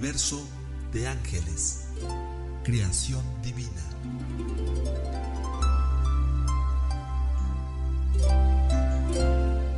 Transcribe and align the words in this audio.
Universo 0.00 0.42
de 0.94 1.06
ángeles. 1.08 1.80
Creación 2.64 3.22
divina. 3.42 3.68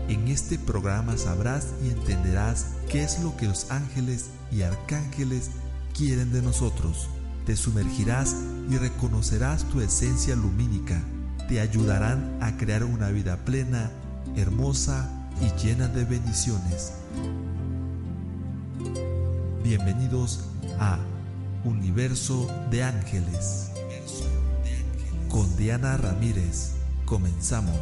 En 0.09 0.29
este 0.29 0.61
programa 0.61 1.17
sabrás 1.17 1.71
y 1.83 1.91
entenderás 1.91 2.67
qué 2.89 3.03
es 3.03 3.19
lo 3.19 3.37
que 3.37 3.49
los 3.49 3.73
ángeles 3.73 4.27
y 4.53 4.63
arcángeles 4.63 5.51
quieren 5.93 6.33
de 6.33 6.41
nosotros. 6.41 7.09
Te 7.45 7.57
sumergirás 7.57 8.37
y 8.71 8.77
reconocerás 8.77 9.65
tu 9.71 9.81
esencia 9.81 10.37
lumínica. 10.37 11.03
Te 11.49 11.59
ayudarán 11.59 12.39
a 12.41 12.57
crear 12.59 12.85
una 12.85 13.09
vida 13.09 13.39
plena, 13.45 13.91
hermosa 14.37 15.11
y 15.41 15.51
llena 15.61 15.89
de 15.89 16.05
bendiciones. 16.05 16.93
Bienvenidos 19.63 20.41
a 20.81 20.99
Universo 21.65 22.49
de 22.73 22.83
Ángeles. 22.83 23.71
Con 25.29 25.57
Diana 25.57 25.97
Ramírez. 25.97 26.73
Comenzamos. 27.05 27.79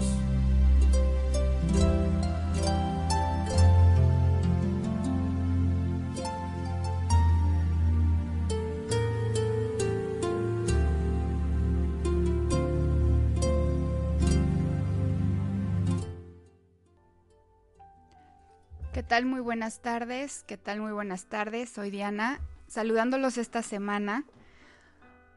Muy 19.26 19.40
buenas 19.40 19.80
tardes. 19.80 20.44
¿Qué 20.46 20.56
tal? 20.56 20.80
Muy 20.80 20.92
buenas 20.92 21.26
tardes. 21.26 21.70
Soy 21.70 21.90
Diana, 21.90 22.40
saludándolos 22.66 23.38
esta 23.38 23.62
semana. 23.62 24.24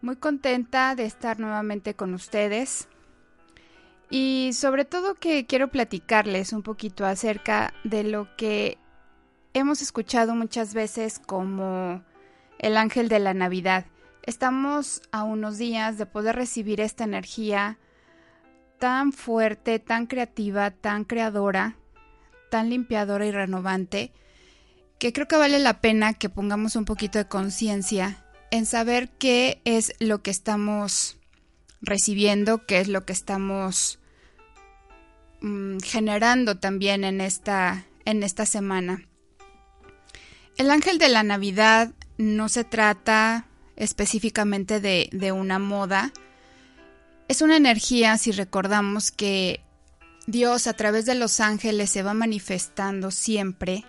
Muy 0.02 0.16
contenta 0.16 0.96
de 0.96 1.06
estar 1.06 1.40
nuevamente 1.40 1.94
con 1.94 2.14
ustedes. 2.14 2.88
Y 4.10 4.52
sobre 4.54 4.86
todo 4.86 5.16
que 5.16 5.46
quiero 5.46 5.70
platicarles 5.70 6.54
un 6.54 6.62
poquito 6.62 7.06
acerca 7.06 7.74
de 7.84 8.04
lo 8.04 8.36
que 8.38 8.78
hemos 9.54 9.82
escuchado 9.82 10.36
muchas 10.36 10.74
veces 10.74 11.20
como 11.20 12.04
el 12.60 12.78
ángel 12.78 13.10
de 13.10 13.20
la 13.20 13.34
Navidad. 13.34 13.86
Estamos 14.24 15.02
a 15.12 15.24
unos 15.24 15.58
días 15.58 15.98
de 15.98 16.06
poder 16.06 16.36
recibir 16.36 16.80
esta 16.80 17.04
energía 17.04 17.78
tan 18.80 19.12
fuerte, 19.12 19.80
tan 19.80 20.06
creativa, 20.06 20.72
tan 20.72 21.04
creadora 21.04 21.78
tan 22.54 22.70
limpiadora 22.70 23.26
y 23.26 23.32
renovante 23.32 24.12
que 25.00 25.12
creo 25.12 25.28
que 25.28 25.38
vale 25.38 25.58
la 25.58 25.82
pena 25.82 26.14
que 26.14 26.30
pongamos 26.30 26.76
un 26.76 26.86
poquito 26.86 27.18
de 27.18 27.28
conciencia 27.28 28.24
en 28.52 28.68
saber 28.68 29.10
qué 29.10 29.60
es 29.66 29.96
lo 29.98 30.22
que 30.22 30.30
estamos 30.30 31.18
recibiendo, 31.82 32.68
qué 32.68 32.80
es 32.80 32.90
lo 32.90 33.08
que 33.08 33.14
estamos 33.14 33.98
mm, 35.42 35.80
generando 35.80 36.60
también 36.60 37.04
en 37.04 37.22
esta, 37.22 37.88
en 38.06 38.22
esta 38.22 38.46
semana. 38.46 39.02
El 40.56 40.70
ángel 40.70 41.00
de 41.00 41.10
la 41.10 41.24
Navidad 41.24 41.92
no 42.20 42.50
se 42.50 42.64
trata 42.64 43.48
específicamente 43.78 44.80
de, 44.80 45.10
de 45.12 45.32
una 45.32 45.58
moda, 45.58 46.14
es 47.28 47.42
una 47.42 47.58
energía, 47.58 48.16
si 48.20 48.32
recordamos 48.32 49.10
que 49.10 49.64
Dios 50.26 50.68
a 50.68 50.74
través 50.74 51.06
de 51.06 51.16
los 51.16 51.40
ángeles 51.40 51.90
se 51.90 52.04
va 52.04 52.14
manifestando 52.14 53.12
siempre 53.12 53.84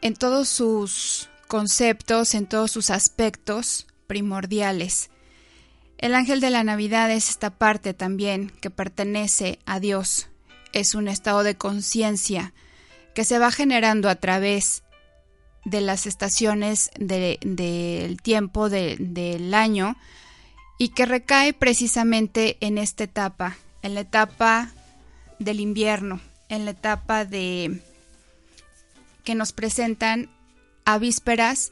en 0.00 0.14
todos 0.14 0.48
sus 0.48 1.28
conceptos, 1.46 2.34
en 2.34 2.46
todos 2.46 2.70
sus 2.70 2.90
aspectos 2.90 3.86
primordiales. 4.06 5.10
El 5.98 6.14
ángel 6.14 6.40
de 6.40 6.50
la 6.50 6.64
Navidad 6.64 7.10
es 7.10 7.28
esta 7.28 7.50
parte 7.50 7.94
también 7.94 8.50
que 8.60 8.70
pertenece 8.70 9.58
a 9.66 9.78
Dios. 9.78 10.28
Es 10.72 10.94
un 10.94 11.06
estado 11.06 11.42
de 11.42 11.56
conciencia 11.56 12.54
que 13.14 13.24
se 13.24 13.38
va 13.38 13.52
generando 13.52 14.08
a 14.08 14.16
través 14.16 14.82
de 15.64 15.80
las 15.80 16.06
estaciones 16.06 16.90
del 16.98 17.38
de, 17.42 18.16
tiempo 18.22 18.68
de, 18.68 18.96
del 18.98 19.52
año 19.54 19.96
y 20.78 20.88
que 20.88 21.06
recae 21.06 21.52
precisamente 21.52 22.56
en 22.60 22.78
esta 22.78 23.04
etapa, 23.04 23.56
en 23.82 23.94
la 23.94 24.00
etapa 24.00 24.72
del 25.42 25.60
invierno, 25.60 26.20
en 26.48 26.64
la 26.64 26.72
etapa 26.72 27.24
de 27.24 27.80
que 29.24 29.34
nos 29.34 29.52
presentan 29.52 30.30
a 30.84 30.98
vísperas 30.98 31.70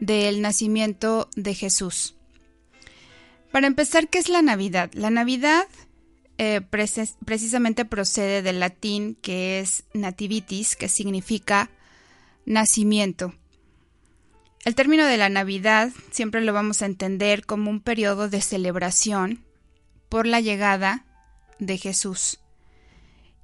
del 0.00 0.42
nacimiento 0.42 1.28
de 1.36 1.54
Jesús. 1.54 2.14
Para 3.50 3.66
empezar, 3.66 4.08
¿qué 4.08 4.18
es 4.18 4.28
la 4.28 4.42
Navidad? 4.42 4.90
La 4.92 5.10
Navidad 5.10 5.66
eh, 6.38 6.60
precisamente 7.24 7.84
procede 7.84 8.42
del 8.42 8.60
latín 8.60 9.16
que 9.22 9.60
es 9.60 9.84
nativitis, 9.94 10.76
que 10.76 10.88
significa 10.88 11.70
nacimiento. 12.44 13.34
El 14.64 14.74
término 14.74 15.06
de 15.06 15.16
la 15.16 15.28
Navidad 15.28 15.90
siempre 16.10 16.42
lo 16.42 16.52
vamos 16.52 16.82
a 16.82 16.86
entender 16.86 17.46
como 17.46 17.70
un 17.70 17.80
periodo 17.80 18.28
de 18.28 18.40
celebración 18.40 19.44
por 20.08 20.26
la 20.26 20.40
llegada 20.40 21.06
de 21.58 21.78
Jesús 21.78 22.40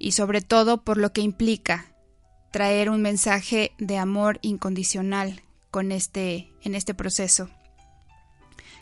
y 0.03 0.11
sobre 0.11 0.41
todo 0.41 0.81
por 0.81 0.97
lo 0.97 1.13
que 1.13 1.21
implica 1.21 1.85
traer 2.51 2.89
un 2.89 3.01
mensaje 3.01 3.71
de 3.77 3.97
amor 3.97 4.37
incondicional 4.41 5.41
con 5.71 5.93
este 5.93 6.51
en 6.61 6.75
este 6.75 6.93
proceso. 6.93 7.49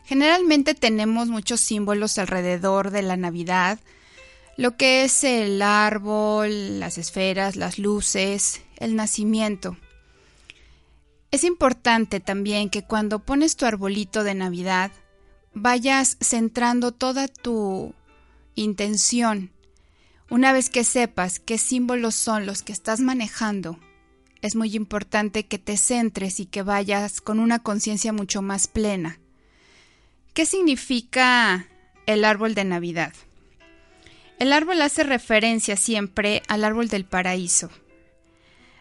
Generalmente 0.04 0.74
tenemos 0.74 1.28
muchos 1.28 1.60
símbolos 1.62 2.18
alrededor 2.18 2.90
de 2.90 3.04
la 3.04 3.18
Navidad, 3.18 3.80
lo 4.58 4.76
que 4.78 5.04
es 5.04 5.24
el 5.24 5.62
árbol, 5.62 6.80
las 6.80 6.98
esferas, 6.98 7.56
las 7.56 7.78
luces, 7.78 8.62
el 8.78 8.96
nacimiento. 8.96 9.78
Es 11.30 11.44
importante 11.44 12.20
también 12.20 12.72
que 12.72 12.82
cuando 12.82 13.20
pones 13.20 13.56
tu 13.56 13.68
arbolito 13.68 14.24
de 14.24 14.34
Navidad 14.34 14.92
vayas 15.54 16.18
centrando 16.20 16.92
toda 16.92 17.28
tu 17.28 17.94
intención 18.56 19.52
una 20.32 20.54
vez 20.54 20.70
que 20.70 20.86
sepas 20.86 21.42
qué 21.42 21.58
símbolos 21.58 22.16
son 22.16 22.46
los 22.46 22.64
que 22.64 22.72
estás 22.72 23.02
manejando, 23.02 23.78
es 24.42 24.56
muy 24.56 24.74
importante 24.78 25.46
que 25.46 25.60
te 25.60 25.76
centres 25.76 26.40
y 26.40 26.46
que 26.46 26.64
vayas 26.64 27.20
con 27.20 27.38
una 27.38 27.60
conciencia 27.60 28.14
mucho 28.14 28.42
más 28.42 28.68
plena. 28.68 29.20
¿Qué 30.34 30.46
significa 30.46 31.68
el 32.06 32.24
árbol 32.24 32.56
de 32.56 32.64
Navidad? 32.64 33.12
El 34.40 34.54
árbol 34.54 34.82
hace 34.82 35.04
referencia 35.04 35.76
siempre 35.76 36.44
al 36.48 36.64
árbol 36.64 36.88
del 36.88 37.04
paraíso, 37.04 37.70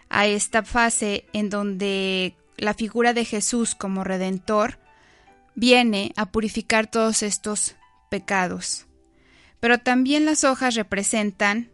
a 0.08 0.28
esta 0.28 0.62
fase 0.62 1.24
en 1.32 1.50
donde 1.50 2.36
la 2.58 2.74
figura 2.74 3.12
de 3.12 3.24
Jesús 3.24 3.74
como 3.74 4.04
redentor 4.04 4.78
viene 5.56 6.12
a 6.14 6.30
purificar 6.30 6.86
todos 6.86 7.24
estos 7.24 7.74
pecados 8.08 8.86
pero 9.60 9.78
también 9.78 10.24
las 10.24 10.44
hojas 10.44 10.74
representan 10.74 11.70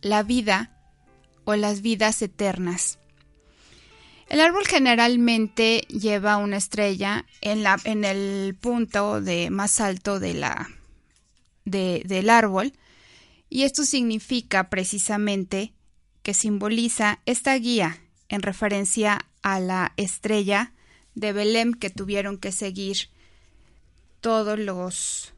la 0.00 0.22
vida 0.22 0.76
o 1.44 1.54
las 1.56 1.82
vidas 1.82 2.20
eternas. 2.22 2.98
El 4.28 4.40
árbol 4.40 4.66
generalmente 4.66 5.86
lleva 5.88 6.36
una 6.36 6.58
estrella 6.58 7.24
en, 7.40 7.62
la, 7.62 7.78
en 7.84 8.04
el 8.04 8.54
punto 8.54 9.22
de 9.22 9.48
más 9.48 9.80
alto 9.80 10.20
de 10.20 10.34
la, 10.34 10.68
de, 11.64 12.02
del 12.04 12.28
árbol 12.28 12.74
y 13.48 13.62
esto 13.62 13.84
significa 13.84 14.68
precisamente 14.68 15.72
que 16.22 16.34
simboliza 16.34 17.20
esta 17.24 17.54
guía 17.54 17.98
en 18.28 18.42
referencia 18.42 19.26
a 19.42 19.60
la 19.60 19.94
estrella 19.96 20.72
de 21.14 21.32
Belém 21.32 21.72
que 21.72 21.88
tuvieron 21.88 22.36
que 22.36 22.52
seguir 22.52 23.08
todos 24.20 24.58
los 24.58 25.32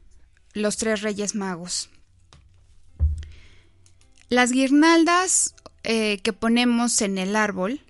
los 0.53 0.77
tres 0.77 1.01
reyes 1.01 1.35
magos. 1.35 1.89
Las 4.29 4.51
guirnaldas 4.51 5.55
eh, 5.83 6.19
que 6.19 6.33
ponemos 6.33 7.01
en 7.01 7.17
el 7.17 7.35
árbol 7.35 7.81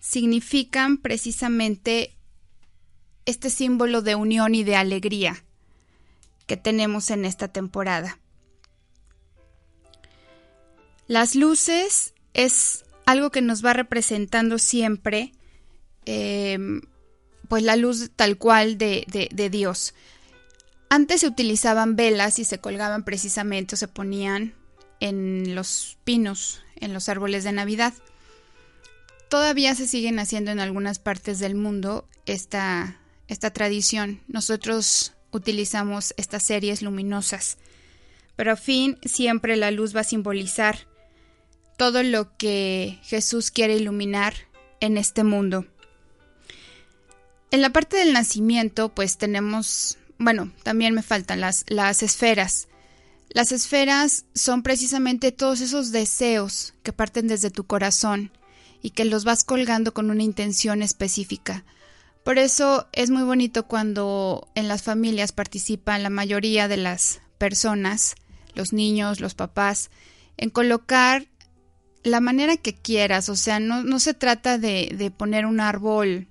significan 0.00 0.96
precisamente 0.96 2.14
este 3.26 3.50
símbolo 3.50 4.00
de 4.00 4.14
unión 4.14 4.54
y 4.54 4.64
de 4.64 4.76
alegría 4.76 5.44
que 6.46 6.56
tenemos 6.56 7.10
en 7.10 7.26
esta 7.26 7.48
temporada. 7.48 8.18
Las 11.08 11.34
luces 11.34 12.14
es 12.32 12.84
algo 13.04 13.30
que 13.30 13.42
nos 13.42 13.62
va 13.64 13.74
representando 13.74 14.58
siempre, 14.58 15.32
em, 16.06 16.80
pues 17.48 17.62
la 17.62 17.76
luz 17.76 18.10
tal 18.16 18.38
cual 18.38 18.78
de, 18.78 19.04
de 19.30 19.50
Dios. 19.50 19.94
Antes 20.90 21.20
se 21.20 21.26
utilizaban 21.26 21.96
velas 21.96 22.38
y 22.38 22.44
se 22.44 22.58
colgaban 22.58 23.04
precisamente 23.04 23.74
o 23.74 23.78
se 23.78 23.88
ponían 23.88 24.54
en 25.00 25.54
los 25.54 25.98
pinos, 26.04 26.62
en 26.76 26.92
los 26.92 27.08
árboles 27.08 27.44
de 27.44 27.52
Navidad. 27.52 27.94
Todavía 29.28 29.74
se 29.74 29.86
siguen 29.86 30.18
haciendo 30.18 30.50
en 30.50 30.60
algunas 30.60 30.98
partes 30.98 31.38
del 31.38 31.54
mundo 31.54 32.08
esta, 32.24 32.98
esta 33.28 33.50
tradición. 33.52 34.22
Nosotros 34.26 35.12
utilizamos 35.30 36.14
estas 36.16 36.42
series 36.42 36.80
luminosas, 36.80 37.58
pero 38.36 38.52
a 38.52 38.56
fin 38.56 38.98
siempre 39.04 39.56
la 39.56 39.70
luz 39.70 39.94
va 39.94 40.00
a 40.00 40.04
simbolizar 40.04 40.86
todo 41.76 42.02
lo 42.02 42.36
que 42.36 42.98
Jesús 43.02 43.50
quiere 43.50 43.76
iluminar 43.76 44.34
en 44.80 44.96
este 44.96 45.24
mundo. 45.24 45.66
En 47.50 47.62
la 47.62 47.70
parte 47.70 47.96
del 47.96 48.12
nacimiento, 48.12 48.90
pues 48.90 49.16
tenemos, 49.16 49.96
bueno, 50.18 50.52
también 50.62 50.94
me 50.94 51.02
faltan 51.02 51.40
las, 51.40 51.64
las 51.68 52.02
esferas. 52.02 52.68
Las 53.30 53.52
esferas 53.52 54.24
son 54.34 54.62
precisamente 54.62 55.32
todos 55.32 55.60
esos 55.60 55.92
deseos 55.92 56.74
que 56.82 56.92
parten 56.92 57.28
desde 57.28 57.50
tu 57.50 57.64
corazón 57.64 58.32
y 58.82 58.90
que 58.90 59.04
los 59.04 59.24
vas 59.24 59.44
colgando 59.44 59.92
con 59.92 60.10
una 60.10 60.22
intención 60.22 60.82
específica. 60.82 61.64
Por 62.24 62.38
eso 62.38 62.88
es 62.92 63.10
muy 63.10 63.22
bonito 63.22 63.66
cuando 63.66 64.48
en 64.54 64.68
las 64.68 64.82
familias 64.82 65.32
participan 65.32 66.02
la 66.02 66.10
mayoría 66.10 66.68
de 66.68 66.76
las 66.76 67.20
personas, 67.38 68.16
los 68.54 68.72
niños, 68.72 69.20
los 69.20 69.34
papás, 69.34 69.90
en 70.36 70.50
colocar 70.50 71.26
la 72.02 72.20
manera 72.20 72.56
que 72.56 72.74
quieras, 72.74 73.28
o 73.28 73.36
sea, 73.36 73.60
no, 73.60 73.98
se 73.98 74.14
trata 74.14 74.58
de, 74.58 75.12
poner 75.16 75.46
un 75.46 75.60
árbol 75.60 76.28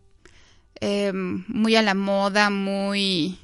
em, 0.79 1.45
muy 1.47 1.75
a 1.75 1.81
la 1.81 1.93
moda, 1.93 2.49
muy, 2.49 3.37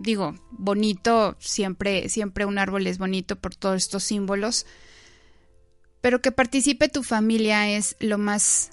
digo, 0.00 0.34
bonito, 0.50 1.36
siempre, 1.38 2.08
siempre 2.08 2.46
un 2.46 2.58
árbol 2.58 2.86
es 2.86 2.98
bonito 2.98 3.36
por 3.36 3.54
todos 3.54 3.76
estos 3.76 4.02
símbolos, 4.02 4.66
pero 6.00 6.22
que 6.22 6.32
participe 6.32 6.88
tu 6.88 7.02
familia 7.02 7.68
es 7.70 7.96
lo 8.00 8.16
más 8.18 8.70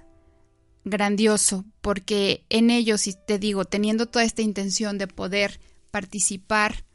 grandioso, 0.85 1.65
porque 1.81 2.45
en 2.49 2.69
ellos, 2.69 3.07
y 3.07 3.13
te 3.13 3.37
digo, 3.37 3.65
teniendo 3.65 4.05
toda 4.05 4.23
esta 4.23 4.41
intención 4.41 4.97
de 4.97 5.07
poder 5.07 5.59
participar 5.91 6.85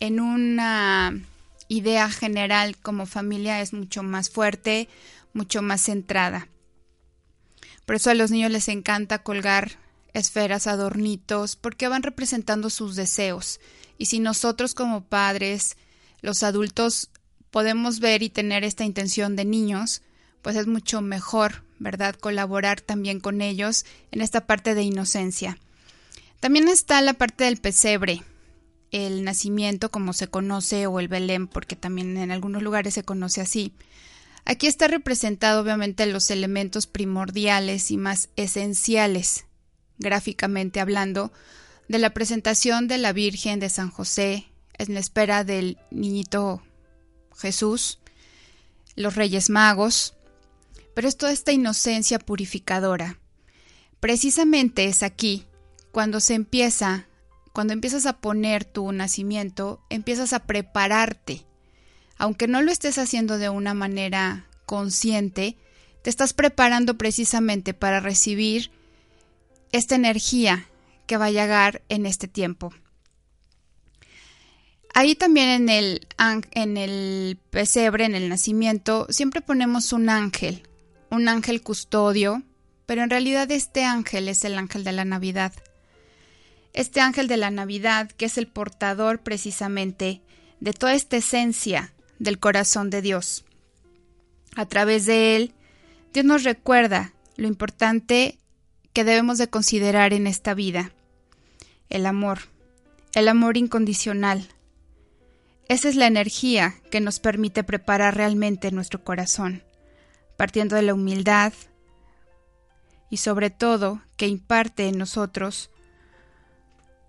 en 0.00 0.20
una 0.20 1.20
idea 1.68 2.08
general 2.10 2.78
como 2.78 3.04
familia 3.04 3.60
es 3.60 3.74
mucho 3.74 4.02
más 4.02 4.30
fuerte, 4.30 4.88
mucho 5.34 5.60
más 5.60 5.82
centrada. 5.82 6.48
Por 7.84 7.96
eso 7.96 8.10
a 8.10 8.14
los 8.14 8.30
niños 8.30 8.50
les 8.50 8.68
encanta 8.68 9.22
colgar 9.22 9.79
esferas, 10.14 10.66
adornitos, 10.66 11.56
porque 11.56 11.88
van 11.88 12.02
representando 12.02 12.70
sus 12.70 12.96
deseos. 12.96 13.60
Y 13.98 14.06
si 14.06 14.20
nosotros 14.20 14.74
como 14.74 15.04
padres, 15.04 15.76
los 16.22 16.42
adultos, 16.42 17.10
podemos 17.50 18.00
ver 18.00 18.22
y 18.22 18.30
tener 18.30 18.64
esta 18.64 18.84
intención 18.84 19.36
de 19.36 19.44
niños, 19.44 20.02
pues 20.42 20.56
es 20.56 20.66
mucho 20.66 21.00
mejor, 21.00 21.64
¿verdad? 21.78 22.14
Colaborar 22.14 22.80
también 22.80 23.20
con 23.20 23.40
ellos 23.42 23.84
en 24.10 24.20
esta 24.20 24.46
parte 24.46 24.74
de 24.74 24.82
inocencia. 24.82 25.58
También 26.40 26.68
está 26.68 27.02
la 27.02 27.14
parte 27.14 27.44
del 27.44 27.58
pesebre, 27.58 28.22
el 28.90 29.24
nacimiento 29.24 29.90
como 29.90 30.12
se 30.12 30.28
conoce 30.28 30.86
o 30.86 31.00
el 31.00 31.08
Belén, 31.08 31.46
porque 31.46 31.76
también 31.76 32.16
en 32.16 32.30
algunos 32.30 32.62
lugares 32.62 32.94
se 32.94 33.02
conoce 33.02 33.40
así. 33.40 33.74
Aquí 34.46 34.66
está 34.66 34.88
representado 34.88 35.60
obviamente 35.60 36.06
los 36.06 36.30
elementos 36.30 36.86
primordiales 36.86 37.90
y 37.90 37.98
más 37.98 38.30
esenciales, 38.36 39.44
gráficamente 40.00 40.80
hablando, 40.80 41.32
de 41.88 41.98
la 41.98 42.10
presentación 42.10 42.88
de 42.88 42.98
la 42.98 43.12
Virgen 43.12 43.60
de 43.60 43.68
San 43.68 43.90
José 43.90 44.46
en 44.78 44.94
la 44.94 45.00
espera 45.00 45.44
del 45.44 45.78
niñito 45.90 46.62
Jesús, 47.36 48.00
los 48.96 49.14
Reyes 49.14 49.50
Magos, 49.50 50.14
pero 50.94 51.08
es 51.08 51.16
toda 51.16 51.32
esta 51.32 51.52
inocencia 51.52 52.18
purificadora. 52.18 53.18
Precisamente 54.00 54.86
es 54.86 55.02
aquí 55.02 55.46
cuando 55.92 56.20
se 56.20 56.34
empieza 56.34 57.06
cuando 57.52 57.72
empiezas 57.72 58.06
a 58.06 58.18
poner 58.18 58.64
tu 58.64 58.92
nacimiento, 58.92 59.82
empiezas 59.90 60.32
a 60.32 60.40
prepararte. 60.46 61.44
Aunque 62.16 62.46
no 62.46 62.62
lo 62.62 62.70
estés 62.70 62.98
haciendo 62.98 63.38
de 63.38 63.48
una 63.48 63.74
manera 63.74 64.46
consciente, 64.66 65.56
te 66.02 66.10
estás 66.10 66.32
preparando 66.32 66.96
precisamente 66.96 67.74
para 67.74 68.00
recibir 68.00 68.70
esta 69.72 69.94
energía 69.94 70.66
que 71.06 71.16
va 71.16 71.26
a 71.26 71.30
llegar 71.30 71.82
en 71.88 72.06
este 72.06 72.28
tiempo. 72.28 72.72
Ahí 74.92 75.14
también 75.14 75.48
en 75.48 75.68
el, 75.68 76.06
en 76.52 76.76
el 76.76 77.38
pesebre, 77.50 78.04
en 78.04 78.14
el 78.14 78.28
nacimiento, 78.28 79.06
siempre 79.10 79.40
ponemos 79.40 79.92
un 79.92 80.08
ángel, 80.08 80.66
un 81.10 81.28
ángel 81.28 81.62
custodio, 81.62 82.42
pero 82.86 83.02
en 83.02 83.10
realidad 83.10 83.50
este 83.50 83.84
ángel 83.84 84.28
es 84.28 84.44
el 84.44 84.58
ángel 84.58 84.82
de 84.82 84.92
la 84.92 85.04
Navidad 85.04 85.52
este 86.72 87.00
ángel 87.00 87.26
de 87.28 87.36
la 87.36 87.50
Navidad, 87.50 88.10
que 88.10 88.26
es 88.26 88.38
el 88.38 88.46
portador 88.46 89.20
precisamente 89.20 90.22
de 90.60 90.72
toda 90.72 90.94
esta 90.94 91.16
esencia 91.16 91.92
del 92.18 92.38
corazón 92.38 92.90
de 92.90 93.02
Dios. 93.02 93.44
A 94.56 94.66
través 94.66 95.06
de 95.06 95.36
él, 95.36 95.54
Dios 96.12 96.24
nos 96.24 96.44
recuerda 96.44 97.12
lo 97.36 97.46
importante 97.46 98.38
que 98.92 99.04
debemos 99.04 99.38
de 99.38 99.48
considerar 99.48 100.12
en 100.12 100.26
esta 100.26 100.54
vida, 100.54 100.92
el 101.88 102.06
amor, 102.06 102.40
el 103.14 103.28
amor 103.28 103.56
incondicional. 103.56 104.48
Esa 105.68 105.88
es 105.88 105.96
la 105.96 106.06
energía 106.06 106.74
que 106.90 107.00
nos 107.00 107.20
permite 107.20 107.62
preparar 107.62 108.16
realmente 108.16 108.72
nuestro 108.72 109.04
corazón, 109.04 109.62
partiendo 110.36 110.76
de 110.76 110.82
la 110.82 110.94
humildad 110.94 111.52
y 113.10 113.18
sobre 113.18 113.50
todo 113.50 114.02
que 114.16 114.26
imparte 114.26 114.88
en 114.88 114.98
nosotros 114.98 115.70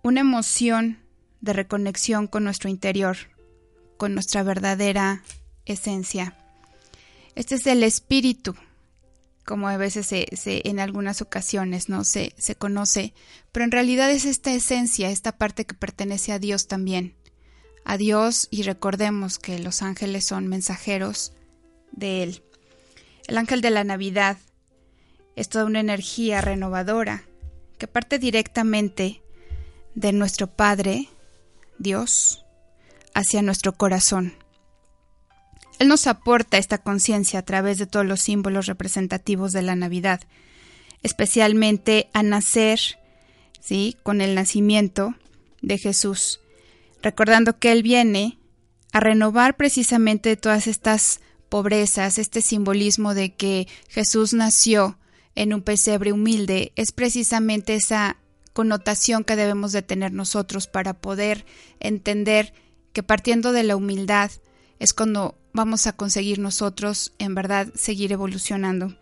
una 0.03 0.21
emoción 0.21 0.99
de 1.41 1.53
reconexión 1.53 2.27
con 2.27 2.43
nuestro 2.43 2.69
interior, 2.69 3.17
con 3.97 4.13
nuestra 4.13 4.43
verdadera 4.43 5.23
esencia. 5.65 6.35
Este 7.35 7.55
es 7.55 7.67
el 7.67 7.83
espíritu, 7.83 8.55
como 9.51 9.67
a 9.67 9.75
veces 9.75 10.07
se, 10.07 10.27
en 10.45 10.79
algunas 10.79 11.21
ocasiones 11.21 11.89
no 11.89 12.05
se, 12.05 12.33
se 12.37 12.55
conoce, 12.55 13.13
pero 13.51 13.65
en 13.65 13.71
realidad 13.71 14.09
es 14.09 14.23
esta 14.23 14.53
esencia, 14.53 15.09
esta 15.09 15.33
parte 15.33 15.65
que 15.65 15.73
pertenece 15.73 16.31
a 16.31 16.39
Dios 16.39 16.69
también. 16.69 17.17
A 17.83 17.97
Dios 17.97 18.47
y 18.49 18.63
recordemos 18.63 19.39
que 19.39 19.59
los 19.59 19.81
ángeles 19.81 20.25
son 20.25 20.47
mensajeros 20.47 21.33
de 21.91 22.23
Él. 22.23 22.43
El 23.27 23.37
ángel 23.37 23.59
de 23.59 23.71
la 23.71 23.83
Navidad 23.83 24.37
es 25.35 25.49
toda 25.49 25.65
una 25.65 25.81
energía 25.81 26.39
renovadora 26.39 27.25
que 27.77 27.87
parte 27.87 28.19
directamente 28.19 29.21
de 29.95 30.13
nuestro 30.13 30.47
Padre, 30.47 31.09
Dios, 31.77 32.45
hacia 33.13 33.41
nuestro 33.41 33.73
corazón. 33.73 34.33
Él 35.81 35.87
nos 35.87 36.05
aporta 36.05 36.59
esta 36.59 36.77
conciencia 36.77 37.39
a 37.39 37.41
través 37.41 37.79
de 37.79 37.87
todos 37.87 38.05
los 38.05 38.21
símbolos 38.21 38.67
representativos 38.67 39.51
de 39.51 39.63
la 39.63 39.75
Navidad, 39.75 40.21
especialmente 41.01 42.07
a 42.13 42.21
nacer, 42.21 42.79
¿sí? 43.59 43.97
con 44.03 44.21
el 44.21 44.35
nacimiento 44.35 45.15
de 45.63 45.79
Jesús, 45.79 46.39
recordando 47.01 47.57
que 47.57 47.71
Él 47.71 47.81
viene 47.81 48.37
a 48.91 48.99
renovar 48.99 49.57
precisamente 49.57 50.37
todas 50.37 50.67
estas 50.67 51.19
pobrezas, 51.49 52.19
este 52.19 52.41
simbolismo 52.41 53.15
de 53.15 53.33
que 53.33 53.67
Jesús 53.89 54.33
nació 54.33 54.99
en 55.33 55.51
un 55.51 55.63
pesebre 55.63 56.11
humilde, 56.11 56.73
es 56.75 56.91
precisamente 56.91 57.73
esa 57.73 58.17
connotación 58.53 59.23
que 59.23 59.35
debemos 59.35 59.71
de 59.71 59.81
tener 59.81 60.13
nosotros 60.13 60.67
para 60.67 60.93
poder 60.93 61.43
entender 61.79 62.53
que 62.93 63.01
partiendo 63.01 63.51
de 63.51 63.63
la 63.63 63.75
humildad 63.75 64.29
es 64.77 64.93
cuando 64.93 65.40
vamos 65.53 65.87
a 65.87 65.93
conseguir 65.93 66.39
nosotros 66.39 67.13
en 67.19 67.35
verdad 67.35 67.67
seguir 67.75 68.11
evolucionando. 68.11 68.95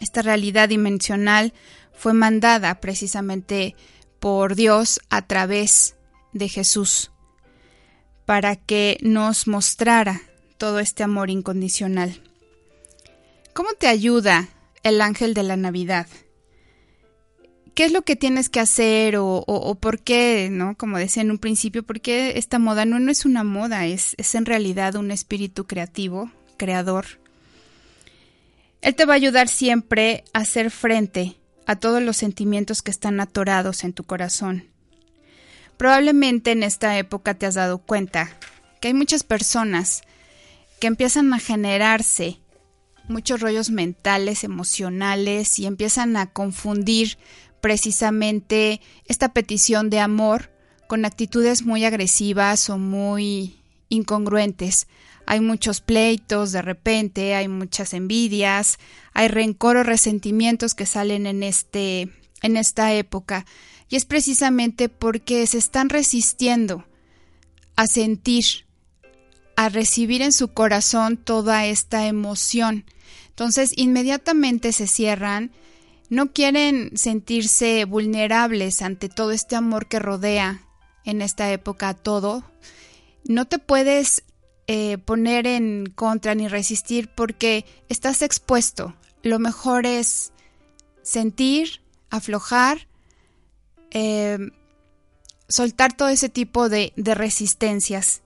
Esta 0.00 0.22
realidad 0.22 0.68
dimensional 0.68 1.52
fue 1.92 2.14
mandada 2.14 2.80
precisamente 2.80 3.74
por 4.18 4.54
Dios 4.54 5.00
a 5.10 5.26
través 5.26 5.96
de 6.32 6.48
Jesús 6.48 7.10
para 8.24 8.54
que 8.56 8.96
nos 9.02 9.48
mostrara 9.48 10.22
todo 10.56 10.78
este 10.78 11.02
amor 11.02 11.30
incondicional. 11.30 12.22
¿Cómo 13.54 13.70
te 13.74 13.88
ayuda 13.88 14.48
el 14.82 15.00
ángel 15.00 15.34
de 15.34 15.42
la 15.42 15.56
Navidad? 15.56 16.06
¿Qué 17.74 17.84
es 17.84 17.92
lo 17.92 18.02
que 18.02 18.16
tienes 18.16 18.48
que 18.48 18.60
hacer 18.60 19.16
o, 19.16 19.78
por 19.80 20.00
qué, 20.00 20.48
no? 20.50 20.76
Como 20.76 20.98
decía 20.98 21.22
en 21.22 21.30
un 21.30 21.38
principio, 21.38 21.82
¿por 21.82 22.00
qué 22.00 22.36
esta 22.36 22.58
moda 22.58 22.84
no, 22.84 22.98
no 22.98 23.10
es 23.10 23.24
una 23.24 23.44
moda, 23.44 23.86
es, 23.86 24.14
es 24.18 24.34
en 24.34 24.44
realidad 24.44 24.96
un 24.96 25.10
espíritu 25.10 25.66
creativo, 25.66 26.30
creador. 26.56 27.06
Él 28.82 28.94
te 28.94 29.04
va 29.04 29.14
a 29.14 29.16
ayudar 29.16 29.48
siempre 29.48 30.24
a 30.32 30.40
hacer 30.40 30.70
frente 30.70 31.36
a 31.66 31.76
todos 31.76 32.02
los 32.02 32.16
sentimientos 32.16 32.82
que 32.82 32.90
están 32.90 33.20
atorados 33.20 33.84
en 33.84 33.92
tu 33.92 34.04
corazón. 34.04 34.68
Probablemente 35.76 36.50
en 36.50 36.62
esta 36.62 36.98
época 36.98 37.34
te 37.34 37.46
has 37.46 37.54
dado 37.54 37.78
cuenta 37.78 38.30
que 38.80 38.88
hay 38.88 38.94
muchas 38.94 39.22
personas 39.22 40.02
que 40.80 40.86
empiezan 40.86 41.32
a 41.32 41.38
generarse 41.38 42.40
muchos 43.08 43.40
rollos 43.40 43.70
mentales, 43.70 44.44
emocionales 44.44 45.58
y 45.58 45.66
empiezan 45.66 46.16
a 46.16 46.26
confundir 46.26 47.18
precisamente 47.60 48.80
esta 49.06 49.32
petición 49.32 49.90
de 49.90 50.00
amor 50.00 50.50
con 50.88 51.04
actitudes 51.04 51.64
muy 51.64 51.84
agresivas 51.84 52.68
o 52.70 52.78
muy 52.78 53.60
incongruentes. 53.88 54.86
Hay 55.26 55.40
muchos 55.40 55.80
pleitos 55.80 56.52
de 56.52 56.62
repente, 56.62 57.34
hay 57.34 57.48
muchas 57.48 57.94
envidias, 57.94 58.78
hay 59.12 59.28
rencor 59.28 59.76
o 59.76 59.82
resentimientos 59.82 60.74
que 60.74 60.86
salen 60.86 61.26
en 61.26 61.42
este 61.42 62.10
en 62.42 62.56
esta 62.56 62.94
época 62.94 63.44
y 63.90 63.96
es 63.96 64.04
precisamente 64.06 64.88
porque 64.88 65.46
se 65.46 65.58
están 65.58 65.90
resistiendo 65.90 66.86
a 67.76 67.86
sentir 67.86 68.44
a 69.56 69.68
recibir 69.68 70.22
en 70.22 70.32
su 70.32 70.48
corazón 70.48 71.18
toda 71.18 71.66
esta 71.66 72.06
emoción. 72.06 72.86
Entonces, 73.28 73.74
inmediatamente 73.76 74.72
se 74.72 74.86
cierran, 74.86 75.52
no 76.10 76.32
quieren 76.32 76.90
sentirse 76.96 77.84
vulnerables 77.86 78.82
ante 78.82 79.08
todo 79.08 79.30
este 79.30 79.56
amor 79.56 79.88
que 79.88 79.98
rodea 79.98 80.66
en 81.04 81.22
esta 81.22 81.50
época 81.50 81.94
todo. 81.94 82.44
No 83.24 83.46
te 83.46 83.58
puedes 83.58 84.24
eh, 84.66 84.98
poner 84.98 85.46
en 85.46 85.86
contra 85.94 86.34
ni 86.34 86.48
resistir 86.48 87.08
porque 87.08 87.64
estás 87.88 88.20
expuesto. 88.20 88.94
Lo 89.22 89.38
mejor 89.38 89.86
es 89.86 90.32
sentir, 91.02 91.80
aflojar, 92.10 92.88
eh, 93.90 94.38
soltar 95.48 95.96
todo 95.96 96.08
ese 96.08 96.28
tipo 96.28 96.68
de 96.68 96.92
resistencias 96.96 98.22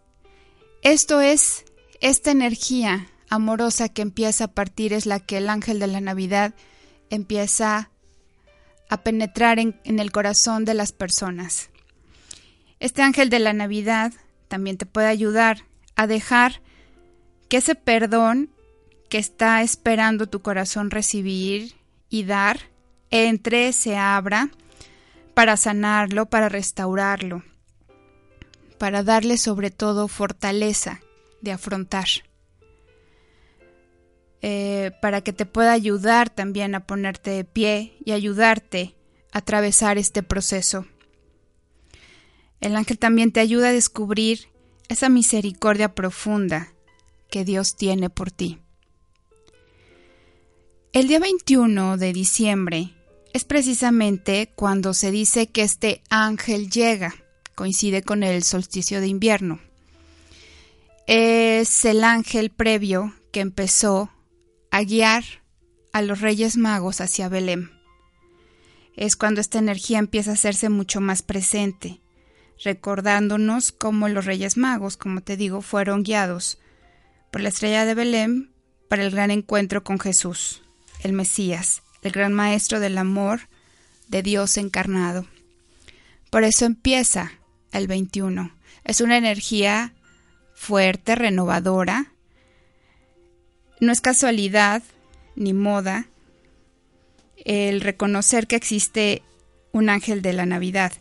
esto 0.85 1.23
es, 1.23 1.65
esta 2.03 2.31
energía 2.31 3.09
amorosa 3.31 3.89
que 3.89 4.03
empieza 4.03 4.45
a 4.45 4.49
partir 4.49 4.93
es 4.93 5.07
la 5.07 5.19
que 5.19 5.39
el 5.39 5.49
ángel 5.49 5.79
de 5.79 5.87
la 5.87 6.03
Navidad 6.03 6.55
empieza 7.15 7.91
a 8.91 9.03
penetrar 9.03 9.59
en, 9.59 9.75
el 9.85 10.13
corazón 10.13 10.65
de 10.65 10.75
las 10.75 10.93
personas. 10.93 11.71
Este 12.81 13.03
ángel 13.03 13.31
de 13.31 13.39
la 13.39 13.53
Navidad 13.53 14.13
también 14.49 14.77
te 14.77 14.87
puede 14.87 15.07
ayudar 15.07 15.65
a 15.97 16.07
dejar 16.07 16.61
que 17.49 17.59
ese 17.59 17.75
perdón 17.75 18.51
que 19.09 19.19
está 19.19 19.63
esperando 19.63 20.27
tu 20.27 20.43
corazón 20.43 20.91
recibir 20.91 21.75
y 22.11 22.25
dar 22.25 22.61
entre, 23.11 23.73
se 23.73 23.97
abra 23.97 24.51
para 25.35 25.57
sanarlo, 25.57 26.27
para 26.27 26.49
restaurarlo 26.49 27.43
para 28.79 29.03
darle 29.03 29.39
sobre 29.39 29.71
todo 29.71 30.09
fortaleza 30.09 31.01
de 31.41 31.53
afrontar, 31.53 32.09
eh, 34.47 34.91
para 35.01 35.23
que 35.23 35.33
te 35.33 35.47
pueda 35.47 35.73
ayudar 35.73 36.29
también 36.29 36.75
a 36.75 36.87
ponerte 36.87 37.31
de 37.31 37.45
pie 37.45 37.97
y 38.05 38.13
ayudarte 38.13 38.95
a 39.33 39.39
atravesar 39.39 39.97
este 39.97 40.23
proceso. 40.23 40.85
El 42.61 42.77
ángel 42.77 42.99
también 42.99 43.33
te 43.33 43.41
ayuda 43.41 43.71
a 43.71 43.73
descubrir 43.73 44.51
esa 44.89 45.09
misericordia 45.09 45.95
profunda 45.95 46.75
que 47.31 47.47
Dios 47.47 47.75
tiene 47.75 48.11
por 48.11 48.31
ti. 48.31 48.59
El 50.93 51.09
día 51.09 51.21
21 51.21 51.97
de 51.97 52.13
diciembre 52.13 52.91
es 53.33 53.47
precisamente 53.47 54.53
cuando 54.55 54.93
se 54.93 55.11
dice 55.11 55.47
que 55.47 55.63
este 55.63 56.03
ángel 56.11 56.69
llega 56.69 57.15
coincide 57.55 58.03
con 58.03 58.23
el 58.23 58.43
solsticio 58.43 59.01
de 59.01 59.07
invierno. 59.07 59.59
Es 61.07 61.87
el 61.87 62.05
ángel 62.05 62.51
previo 62.51 63.15
que 63.33 63.41
empezó 63.41 64.11
a 64.75 64.83
guiar 64.83 65.23
a 65.93 66.03
los 66.03 66.21
Reyes 66.21 66.57
Magos 66.57 67.01
hacia 67.01 67.29
Belén. 67.29 67.71
Es 68.97 69.15
cuando 69.15 69.41
esta 69.41 69.61
energía 69.61 70.01
empieza 70.01 70.33
a 70.33 70.35
hacerse 70.35 70.69
mucho 70.69 71.01
más 71.01 71.23
presente, 71.23 72.01
recordándonos 72.65 73.71
cómo 73.71 74.09
los 74.09 74.25
Reyes 74.25 74.57
Magos, 74.57 74.97
como 74.97 75.21
te 75.21 75.37
digo, 75.37 75.63
fueron 75.63 76.03
guiados 76.03 76.59
por 77.31 77.41
la 77.41 77.51
estrella 77.51 77.85
de 77.85 77.95
Belén 77.95 78.53
para 78.89 79.05
el 79.05 79.13
gran 79.13 79.31
encuentro 79.31 79.85
con 79.85 80.01
Jesús, 80.01 80.65
el 81.05 81.13
Mesías, 81.13 81.85
el 82.03 82.11
gran 82.11 82.33
maestro 82.33 82.81
del 82.81 82.99
amor 82.99 83.43
de 84.09 84.25
Dios 84.25 84.57
encarnado. 84.57 85.25
Por 86.31 86.43
eso 86.43 86.65
empieza 86.65 87.31
el 87.71 87.87
21. 87.87 88.53
Es 88.83 89.01
una 89.01 89.19
energía 89.19 89.95
fuerte, 90.53 91.15
renovadora. 91.15 92.14
No 93.81 93.93
es 93.93 94.01
casualidad 94.01 94.83
ni 95.37 95.53
moda 95.53 96.07
el 97.45 97.81
reconocer 97.81 98.47
que 98.47 98.57
existe 98.57 99.23
un 99.73 99.91
ángel 99.91 100.23
de 100.23 100.33
la 100.33 100.47
Navidad. 100.47 100.93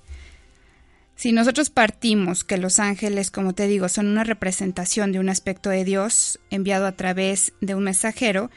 Si 1.16 1.32
nosotros 1.32 1.70
partimos 1.70 2.44
que 2.44 2.58
los 2.58 2.80
ángeles, 2.80 3.32
como 3.32 3.54
te 3.54 3.68
digo, 3.68 3.88
son 3.88 4.08
una 4.08 4.24
representación 4.24 5.12
de 5.12 5.20
un 5.20 5.30
aspecto 5.30 5.70
de 5.70 5.86
Dios 5.86 6.40
enviado 6.50 6.88
a 6.88 6.94
través 6.94 7.54
de 7.62 7.76
un 7.76 7.84
mensajero, 7.84 8.50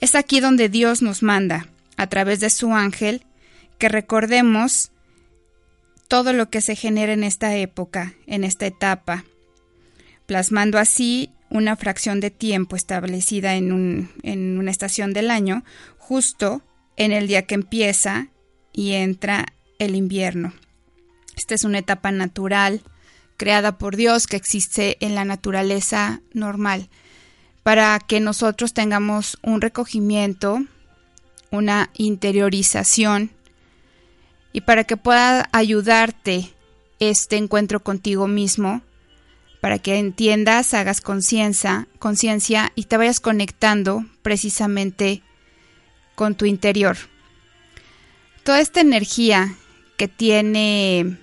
es 0.00 0.14
aquí 0.14 0.40
donde 0.40 0.68
Dios 0.68 1.02
nos 1.02 1.22
manda, 1.22 1.68
a 1.96 2.06
través 2.08 2.40
de 2.40 2.50
su 2.50 2.72
ángel, 2.72 3.24
que 3.78 3.88
recordemos 3.88 4.90
todo 6.08 6.32
lo 6.32 6.48
que 6.48 6.60
se 6.60 6.76
genera 6.76 7.12
en 7.12 7.24
esta 7.24 7.56
época, 7.56 8.14
en 8.26 8.44
esta 8.44 8.66
etapa, 8.66 9.24
plasmando 10.26 10.78
así 10.78 11.30
una 11.54 11.76
fracción 11.76 12.18
de 12.18 12.32
tiempo 12.32 12.74
establecida 12.74 13.54
en, 13.54 14.10
una 14.58 14.70
estación 14.72 15.12
del 15.12 15.30
año, 15.30 15.62
justo 15.98 16.62
en 16.96 17.12
el 17.12 17.28
día 17.28 17.46
que 17.46 17.54
empieza 17.54 18.26
y 18.72 18.94
entra 18.94 19.46
el 19.78 19.94
invierno. 19.94 20.52
Esta 21.36 21.54
es 21.54 21.62
una 21.62 21.78
etapa 21.78 22.10
natural, 22.10 22.82
creada 23.36 23.78
por 23.78 23.94
Dios, 23.94 24.26
que 24.26 24.36
existe 24.36 24.96
en 24.98 25.14
la 25.14 25.24
naturaleza 25.24 26.22
normal, 26.32 26.88
para 27.62 28.00
que 28.00 28.18
nosotros 28.18 28.74
tengamos 28.74 29.38
un 29.40 29.60
recogimiento, 29.60 30.58
una 31.52 31.90
interiorización 31.94 33.30
y 34.52 34.62
para 34.62 34.82
que 34.82 34.96
pueda 34.96 35.48
ayudarte 35.52 36.52
este 36.98 37.36
encuentro 37.36 37.78
contigo 37.84 38.26
mismo, 38.26 38.82
para 39.64 39.78
que 39.78 39.96
entiendas, 39.96 40.74
hagas 40.74 41.00
conciencia, 41.00 41.88
conciencia 41.98 42.70
y 42.74 42.82
te 42.82 42.98
vayas 42.98 43.18
conectando 43.18 44.04
precisamente 44.20 45.22
con 46.14 46.34
tu 46.34 46.44
interior. 46.44 46.98
Toda 48.42 48.60
esta 48.60 48.82
energía 48.82 49.54
que 49.96 50.06
tiene 50.06 51.16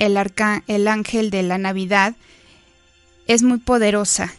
el, 0.00 0.32
el 0.66 0.88
ángel 0.88 1.30
de 1.30 1.44
la 1.44 1.56
Navidad 1.56 2.16
es 3.28 3.44
muy 3.44 3.58
poderosa. 3.58 4.34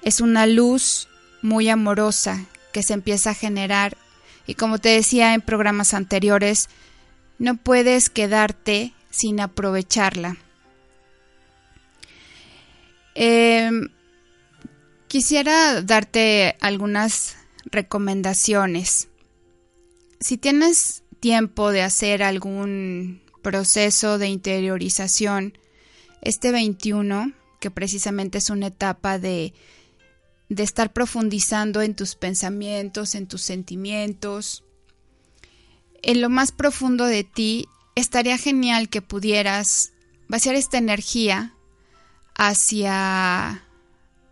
Es 0.00 0.22
una 0.22 0.46
luz 0.46 1.08
muy 1.42 1.68
amorosa 1.68 2.46
que 2.72 2.82
se 2.82 2.94
empieza 2.94 3.32
a 3.32 3.34
generar 3.34 3.98
y 4.46 4.54
como 4.54 4.78
te 4.78 4.88
decía 4.88 5.34
en 5.34 5.42
programas 5.42 5.92
anteriores, 5.92 6.70
no 7.38 7.54
puedes 7.58 8.08
quedarte 8.08 8.94
sin 9.10 9.40
aprovecharla. 9.40 10.38
Em, 13.20 13.88
quisiera 15.08 15.82
darte 15.82 16.54
algunas 16.60 17.34
recomendaciones. 17.64 19.08
Si 20.20 20.38
tienes 20.38 21.02
tiempo 21.18 21.72
de 21.72 21.82
hacer 21.82 22.22
algún 22.22 23.20
proceso 23.42 24.18
de 24.18 24.28
interiorización, 24.28 25.58
este 26.22 26.52
21, 26.52 27.32
que 27.58 27.72
precisamente 27.72 28.38
es 28.38 28.50
una 28.50 28.68
etapa 28.68 29.18
de, 29.18 29.52
de 30.48 30.62
estar 30.62 30.92
profundizando 30.92 31.82
en 31.82 31.96
tus 31.96 32.14
pensamientos, 32.14 33.16
en 33.16 33.26
tus 33.26 33.42
sentimientos, 33.42 34.62
en 36.02 36.20
lo 36.20 36.28
más 36.28 36.52
profundo 36.52 37.04
de 37.04 37.24
ti, 37.24 37.66
estaría 37.96 38.38
genial 38.38 38.88
que 38.88 39.02
pudieras 39.02 39.90
vaciar 40.28 40.54
esta 40.54 40.78
energía 40.78 41.56
hacia 42.38 43.62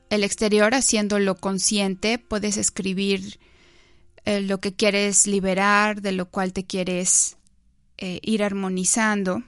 el 0.08 0.24
exterior 0.24 0.74
haciéndolo 0.74 1.34
consciente, 1.34 2.18
puedes 2.18 2.56
escribir 2.56 3.38
eh, 4.24 4.40
lo 4.40 4.58
que 4.58 4.72
quieres 4.72 5.26
liberar, 5.26 6.00
de 6.00 6.12
lo 6.12 6.30
cual 6.30 6.52
te 6.52 6.64
quieres 6.64 7.36
eh, 7.98 8.20
ir 8.22 8.42
armonizando. 8.42 9.42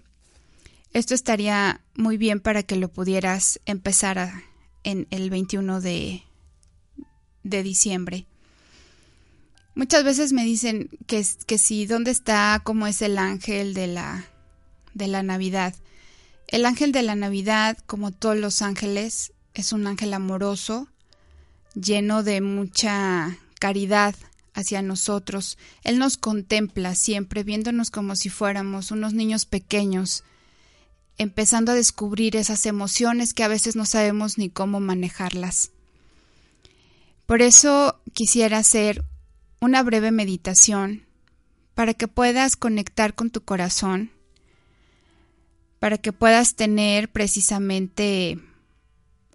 Esto 0.92 1.14
estaría 1.14 1.80
muy 1.94 2.16
bien 2.16 2.40
para 2.40 2.62
que 2.64 2.76
lo 2.76 2.88
pudieras 2.88 3.60
empezar 3.64 4.42
en 4.82 5.06
el 5.10 5.30
21 5.30 5.80
de, 5.80 6.24
de 7.44 7.62
diciembre. 7.62 8.26
Muchas 9.74 10.02
veces 10.02 10.32
me 10.32 10.44
dicen 10.44 10.90
que, 11.06 11.24
que 11.46 11.58
si, 11.58 11.86
¿dónde 11.86 12.10
está? 12.10 12.60
¿Cómo 12.64 12.88
es 12.88 13.02
el 13.02 13.18
ángel 13.18 13.74
de 13.74 13.86
la, 13.86 14.24
de 14.94 15.06
la 15.06 15.22
Navidad? 15.22 15.74
El 16.48 16.64
ángel 16.64 16.92
de 16.92 17.02
la 17.02 17.14
Navidad, 17.14 17.76
como 17.86 18.10
todos 18.10 18.36
los 18.36 18.62
ángeles, 18.62 19.32
es 19.52 19.74
un 19.74 19.86
ángel 19.86 20.14
amoroso, 20.14 20.88
lleno 21.74 22.22
de 22.22 22.40
mucha 22.40 23.38
caridad 23.60 24.14
hacia 24.54 24.80
nosotros. 24.80 25.58
Él 25.84 25.98
nos 25.98 26.16
contempla 26.16 26.94
siempre, 26.94 27.44
viéndonos 27.44 27.90
como 27.90 28.16
si 28.16 28.30
fuéramos 28.30 28.90
unos 28.90 29.12
niños 29.12 29.44
pequeños, 29.44 30.24
empezando 31.18 31.72
a 31.72 31.74
descubrir 31.74 32.34
esas 32.34 32.64
emociones 32.64 33.34
que 33.34 33.44
a 33.44 33.48
veces 33.48 33.76
no 33.76 33.84
sabemos 33.84 34.38
ni 34.38 34.48
cómo 34.48 34.80
manejarlas. 34.80 35.70
Por 37.26 37.42
eso 37.42 38.00
quisiera 38.14 38.56
hacer 38.56 39.04
una 39.60 39.82
breve 39.82 40.12
meditación 40.12 41.04
para 41.74 41.92
que 41.92 42.08
puedas 42.08 42.56
conectar 42.56 43.14
con 43.14 43.28
tu 43.28 43.42
corazón, 43.42 44.12
para 45.78 45.98
que 45.98 46.12
puedas 46.12 46.54
tener 46.54 47.10
precisamente 47.10 48.38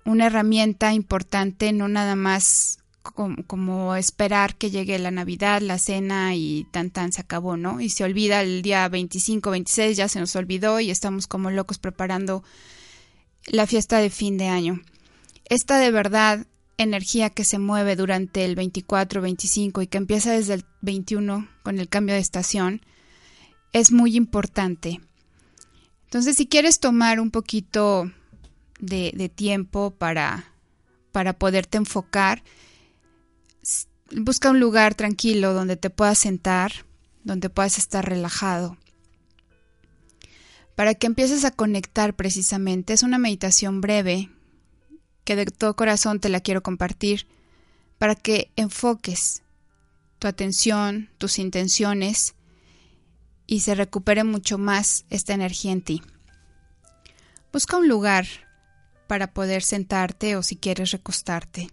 una 0.05 0.27
herramienta 0.27 0.93
importante, 0.93 1.71
no 1.71 1.88
nada 1.88 2.15
más 2.15 2.79
como, 3.03 3.95
esperar 3.95 4.55
que 4.55 4.71
llegue 4.71 4.97
la 4.97 5.12
Navidad, 5.12 5.62
la 5.62 5.77
cena 5.77 6.35
y 6.35 6.65
tan 6.71 6.89
tan 6.89 7.12
se 7.12 7.21
acabó, 7.21 7.57
¿no? 7.57 7.81
Y 7.81 7.89
se 7.89 8.03
olvida 8.05 8.41
el 8.41 8.62
día 8.62 8.88
25, 8.88 9.51
26, 9.51 9.97
ya 9.97 10.07
se 10.07 10.19
nos 10.19 10.35
olvidó 10.35 10.79
y 10.79 10.89
estamos 10.89 11.27
como 11.27 11.51
locos 11.51 11.79
preparando 11.79 12.43
la 13.45 13.67
fiesta 13.67 13.97
de 13.97 14.09
fin 14.09 14.38
de 14.38 14.47
año. 14.47 14.81
Esta 15.45 15.79
de 15.79 15.91
verdad 15.91 16.47
energía 16.77 17.29
que 17.29 17.43
se 17.43 17.59
mueve 17.59 17.95
durante 17.95 18.45
el 18.45 18.55
24, 18.55 19.21
25 19.21 19.81
y 19.81 19.88
que 19.88 19.97
empieza 19.97 20.31
desde 20.31 20.55
el 20.55 20.65
21 20.81 21.47
con 21.62 21.79
el 21.79 21.89
cambio 21.89 22.15
de 22.15 22.21
estación 22.21 22.81
es 23.73 23.91
muy 23.91 24.15
importante. 24.15 25.01
Entonces, 26.13 26.38
si 26.38 26.46
quieres 26.46 26.79
tomar 26.79 27.20
un 27.20 27.32
poquito 27.32 28.12
de, 28.79 29.32
tiempo 29.34 29.89
para, 29.89 30.46
para 31.12 31.34
poderte 31.34 31.79
enfocar, 31.79 32.43
busca 34.12 34.51
un 34.51 34.60
lugar 34.60 34.93
tranquilo 34.93 35.55
donde 35.55 35.75
te 35.75 35.89
puedas 35.89 36.20
sentar, 36.20 36.72
donde 37.24 37.50
puedas 37.50 37.79
estar 37.79 38.08
relajado. 38.08 38.77
Para 40.75 40.93
que 40.93 41.08
empieces 41.08 41.46
a 41.46 41.50
conectar 41.50 42.13
precisamente, 42.13 42.93
es 42.93 43.01
una 43.01 43.17
meditación 43.17 43.82
breve 43.82 44.29
que 45.24 45.36
de 45.36 45.48
todo 45.48 45.75
corazón 45.75 46.20
te 46.20 46.29
la 46.29 46.41
quiero 46.41 46.62
compartir, 46.62 47.25
para 47.98 48.13
que 48.13 48.51
enfoques 48.55 49.41
tu 50.20 50.27
atención, 50.27 51.10
tus 51.17 51.39
intenciones 51.39 52.36
y 53.45 53.62
se 53.62 53.75
recupere 53.75 54.23
mucho 54.23 54.57
más 54.57 55.05
esta 55.09 55.33
energía 55.33 55.71
en 55.71 55.81
ti. 55.81 56.01
Busca 57.51 57.77
un 57.77 57.88
lugar 57.88 58.25
para 59.07 59.33
poder 59.33 59.62
sentarte 59.62 60.35
o 60.35 60.43
si 60.43 60.55
quieres 60.55 60.91
recostarte. 60.91 61.69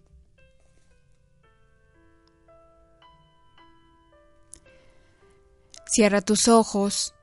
Cierra 5.86 6.20
tus 6.20 6.48
ojos. 6.48 7.14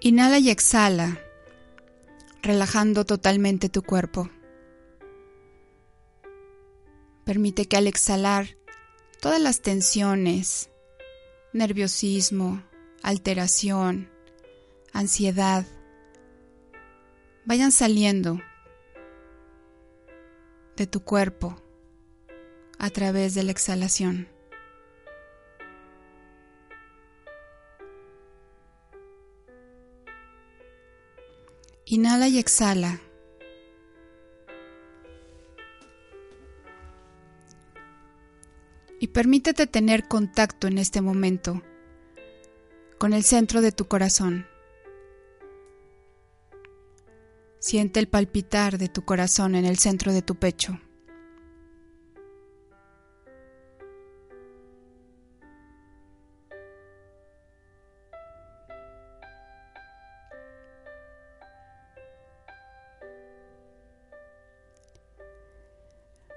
Inhala 0.00 0.38
y 0.38 0.50
exhala, 0.50 1.23
relajando 2.44 3.04
totalmente 3.04 3.68
tu 3.68 3.82
cuerpo. 3.82 4.30
Permite 7.24 7.66
que 7.66 7.76
al 7.76 7.86
exhalar 7.86 8.58
todas 9.20 9.40
las 9.40 9.62
tensiones, 9.62 10.70
nerviosismo, 11.52 12.62
alteración, 13.02 14.10
ansiedad, 14.92 15.66
vayan 17.46 17.72
saliendo 17.72 18.40
de 20.76 20.86
tu 20.86 21.02
cuerpo 21.02 21.56
a 22.78 22.90
través 22.90 23.34
de 23.34 23.42
la 23.42 23.52
exhalación. 23.52 24.33
Inhala 31.86 32.28
y 32.28 32.38
exhala 32.38 32.98
y 38.98 39.08
permítete 39.08 39.66
tener 39.66 40.08
contacto 40.08 40.66
en 40.66 40.78
este 40.78 41.02
momento 41.02 41.60
con 42.96 43.12
el 43.12 43.22
centro 43.22 43.60
de 43.60 43.70
tu 43.70 43.86
corazón. 43.86 44.46
Siente 47.58 48.00
el 48.00 48.08
palpitar 48.08 48.78
de 48.78 48.88
tu 48.88 49.04
corazón 49.04 49.54
en 49.54 49.66
el 49.66 49.76
centro 49.76 50.14
de 50.14 50.22
tu 50.22 50.36
pecho. 50.36 50.80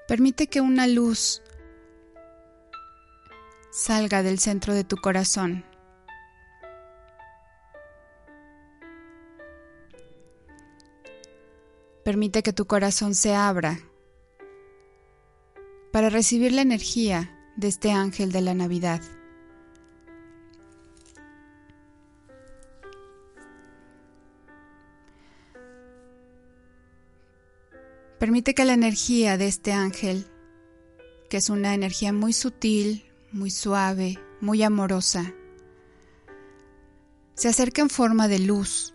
Permite 0.07 0.47
que 0.47 0.61
una 0.61 0.87
luz 0.87 1.41
salga 3.71 4.23
del 4.23 4.39
centro 4.39 4.73
de 4.73 4.85
tu 4.85 4.95
corazón. 4.95 5.65
Permite 12.05 12.41
que 12.41 12.53
tu 12.53 12.65
corazón 12.65 13.15
se 13.15 13.35
abra 13.35 13.79
para 15.91 16.09
recibir 16.09 16.53
la 16.53 16.61
energía 16.61 17.37
de 17.57 17.67
este 17.67 17.91
ángel 17.91 18.31
de 18.31 18.39
la 18.39 18.53
Navidad. 18.53 19.01
Permite 28.37 28.53
que 28.53 28.65
la 28.65 28.73
energía 28.73 29.35
de 29.35 29.47
este 29.47 29.73
ángel, 29.73 30.27
que 31.27 31.37
es 31.37 31.49
una 31.49 31.73
energía 31.73 32.13
muy 32.13 32.33
sutil, 32.33 33.11
muy 33.31 33.49
suave, 33.49 34.19
muy 34.41 34.61
amorosa. 34.61 35.33
Se 37.33 37.47
acerca 37.47 37.81
en 37.81 37.89
forma 37.89 38.27
de 38.27 38.37
luz. 38.37 38.93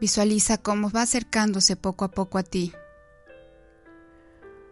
Visualiza 0.00 0.56
cómo 0.56 0.90
va 0.90 1.02
acercándose 1.02 1.76
poco 1.76 2.06
a 2.06 2.10
poco 2.10 2.38
a 2.38 2.42
ti. 2.42 2.72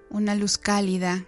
Una 0.09 0.35
luz 0.37 0.57
cálida. 0.57 1.27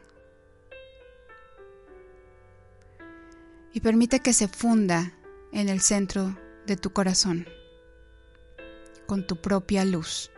Y 3.75 3.81
permite 3.81 4.21
que 4.21 4.33
se 4.33 4.49
funda 4.49 5.12
en 5.53 5.69
el 5.69 5.83
centro 5.83 6.35
de 6.66 6.79
tu 6.79 6.95
corazón, 6.95 7.47
con 9.07 9.27
tu 9.27 9.37
propia 9.37 9.85
luz. 9.85 10.31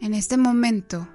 En 0.00 0.14
este 0.14 0.36
momento, 0.36 1.08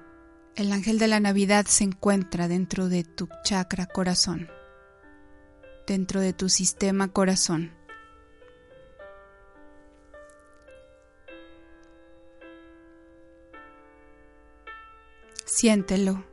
el 0.56 0.72
ángel 0.72 0.98
de 0.98 1.08
la 1.08 1.20
Navidad 1.20 1.66
se 1.66 1.84
encuentra 1.84 2.48
dentro 2.48 2.88
de 2.88 3.04
tu 3.04 3.28
chakra 3.44 3.86
corazón, 3.86 4.50
dentro 5.86 6.20
de 6.20 6.32
tu 6.32 6.48
sistema 6.48 7.08
corazón. 7.08 7.72
Siéntelo. 15.44 16.24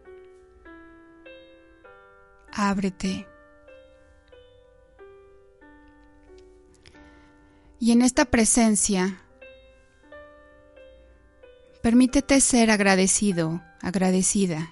Ábrete. 2.52 3.28
Y 7.80 7.92
en 7.92 8.02
esta 8.02 8.26
presencia 8.26 9.22
Permítete 11.82 12.42
ser 12.42 12.72
agradecido 12.72 13.62
agradecida 13.82 14.72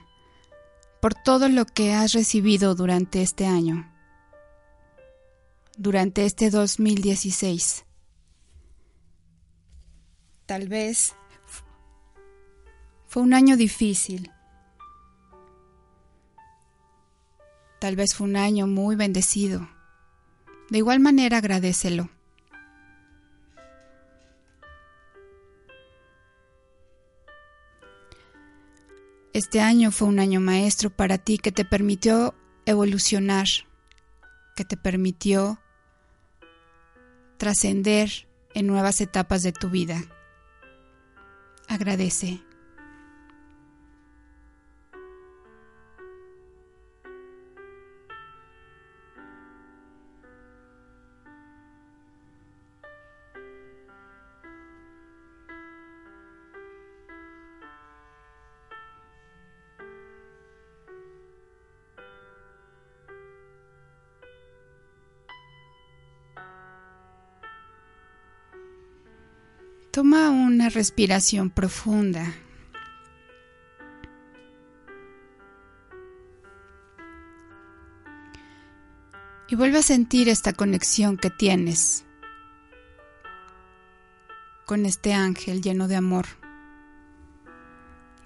por 1.02 1.13
todo 1.13 1.50
lo 1.50 1.65
que 1.65 1.93
has 1.93 2.13
recibido 2.13 2.76
durante 2.76 3.22
este 3.22 3.46
año, 3.46 3.89
durante 5.78 6.26
este 6.26 6.50
2016. 6.50 7.86
Tal 10.46 10.67
vez 10.67 11.15
fue 13.06 13.22
un 13.22 13.34
año 13.34 13.58
difícil. 13.58 14.32
Tal 17.80 17.96
vez 17.96 18.15
fue 18.15 18.28
un 18.28 18.38
año 18.38 18.65
muy 18.65 18.96
bendecido. 18.96 19.70
De 20.70 20.80
igual 20.80 21.00
manera 21.00 21.38
agradecelo. 21.38 22.10
Este 29.38 29.62
año 29.62 29.91
fue 29.91 30.08
un 30.08 30.17
año 30.17 30.39
maestro 30.39 30.89
para 30.89 31.19
ti 31.19 31.38
que 31.38 31.52
te 31.52 31.63
permitió 31.63 32.34
evolucionar, 32.65 33.45
que 34.56 34.65
te 34.65 34.78
permitió 34.78 35.62
trascender 37.38 38.28
en 38.56 38.65
nuevas 38.65 39.00
etapas 39.00 39.43
de 39.43 39.52
tu 39.52 39.69
vida. 39.69 40.02
Agradece. 41.67 42.46
Respiración 70.78 71.50
profunda. 71.50 72.36
Y 79.50 79.56
vuelve 79.56 79.80
a 79.80 79.82
sentir 79.82 80.30
esta 80.30 80.54
conexión 80.54 81.18
que 81.18 81.32
tienes 81.32 82.06
con 84.68 84.86
este 84.86 85.13
ángel 85.13 85.62
lleno 85.62 85.88
de 85.88 85.96
amor 85.96 86.28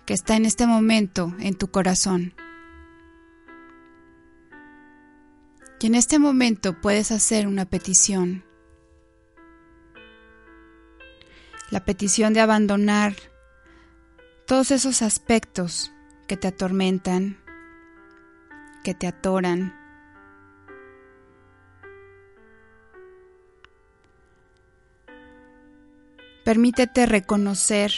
que 0.05 0.13
está 0.13 0.35
en 0.35 0.43
este 0.45 0.67
momento 0.67 1.33
en 1.39 1.55
tu 1.55 1.69
corazón. 1.69 2.33
Y 5.79 5.87
en 5.87 5.95
este 5.95 6.19
momento 6.19 6.81
puedes 6.81 7.11
hacer 7.11 7.47
una 7.47 7.65
petición 7.65 8.43
petición 11.85 12.33
de 12.33 12.41
abandonar 12.41 13.15
todos 14.45 14.71
esos 14.71 15.01
aspectos 15.01 15.91
que 16.27 16.37
te 16.37 16.47
atormentan, 16.47 17.37
que 18.83 18.93
te 18.93 19.07
atoran. 19.07 19.73
Permítete 26.43 27.05
reconocer 27.05 27.91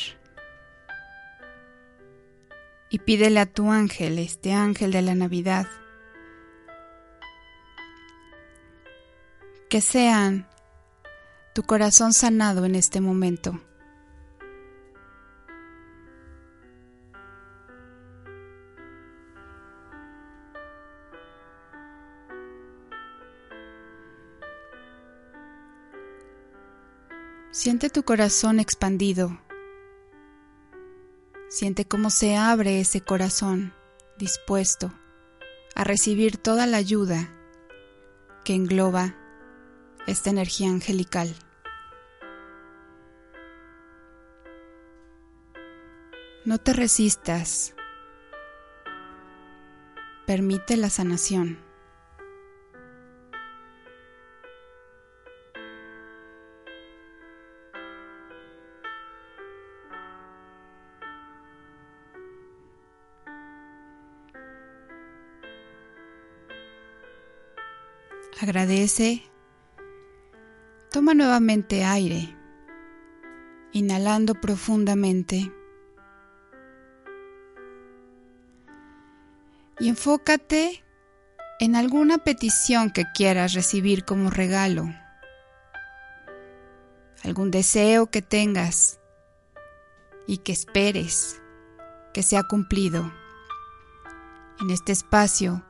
y 2.90 3.00
pídele 3.00 3.40
a 3.40 3.46
tu 3.46 3.72
ángel, 3.72 4.20
este 4.20 4.54
ángel 4.54 4.92
de 4.92 5.02
la 5.02 5.16
Navidad, 5.16 5.66
que 9.70 9.82
sean 9.82 10.48
tu 11.54 11.64
corazón 11.64 12.14
sanado 12.14 12.66
en 12.66 12.76
este 12.76 13.02
momento. 13.02 13.60
Siente 27.64 27.90
tu 27.90 28.04
corazón 28.04 28.60
expandido. 28.60 29.40
Siente 31.48 31.86
cómo 31.86 32.10
se 32.10 32.36
abre 32.36 32.82
ese 32.82 33.00
corazón 33.00 33.74
dispuesto 34.18 34.92
a 35.74 35.86
recibir 35.86 36.36
toda 36.36 36.68
la 36.68 36.76
ayuda 36.76 37.34
que 38.44 38.54
engloba 38.54 39.16
esta 40.08 40.30
energía 40.30 40.68
angelical. 40.68 41.34
No 46.44 46.58
te 46.58 46.74
resistas. 46.74 47.76
Permite 50.26 50.76
la 50.76 50.90
sanación. 50.90 51.63
Agradece 68.44 69.24
Toma 70.92 71.14
nuevamente 71.14 71.86
aire, 71.86 72.36
inhalando 73.72 74.36
profundamente. 74.36 75.50
Y 79.80 79.88
enfócate 79.88 80.84
en 81.62 81.78
alguna 81.78 82.18
petición 82.18 82.92
que 82.92 83.06
quieras 83.16 83.54
recibir 83.54 84.04
como 84.04 84.30
regalo, 84.30 84.94
algún 87.24 87.50
deseo 87.50 88.08
que 88.08 88.22
tengas 88.22 89.00
y 90.28 90.40
que 90.40 90.52
esperes 90.52 91.42
que 92.14 92.24
sea 92.24 92.44
cumplido. 92.44 93.10
En 94.60 94.70
este 94.70 94.92
espacio 94.92 95.64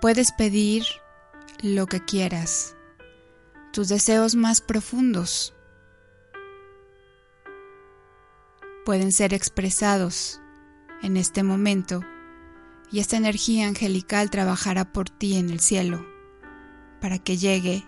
puedes 0.00 0.32
pedir 0.32 0.82
lo 1.62 1.86
que 1.86 2.04
quieras 2.04 2.76
tus 3.76 3.88
deseos 3.88 4.34
más 4.36 4.62
profundos 4.62 5.52
pueden 8.86 9.12
ser 9.12 9.34
expresados 9.34 10.40
en 11.02 11.18
este 11.18 11.42
momento 11.42 12.02
y 12.90 13.00
esta 13.00 13.18
energía 13.18 13.66
angelical 13.66 14.30
trabajará 14.30 14.92
por 14.92 15.10
ti 15.10 15.36
en 15.36 15.50
el 15.50 15.60
cielo 15.60 16.06
para 17.02 17.18
que 17.18 17.36
llegue 17.36 17.86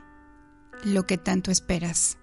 lo 0.85 1.07
que 1.07 1.17
tanto 1.17 1.51
esperas. 1.51 2.19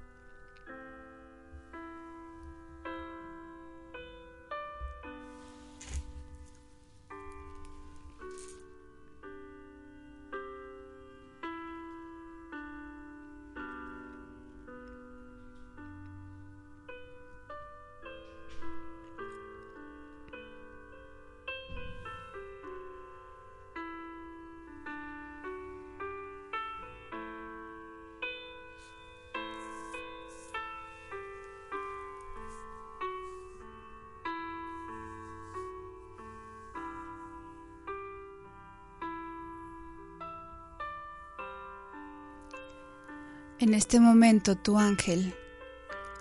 En 43.66 43.74
este 43.74 44.00
momento 44.00 44.56
tu 44.56 44.78
ángel 44.78 45.34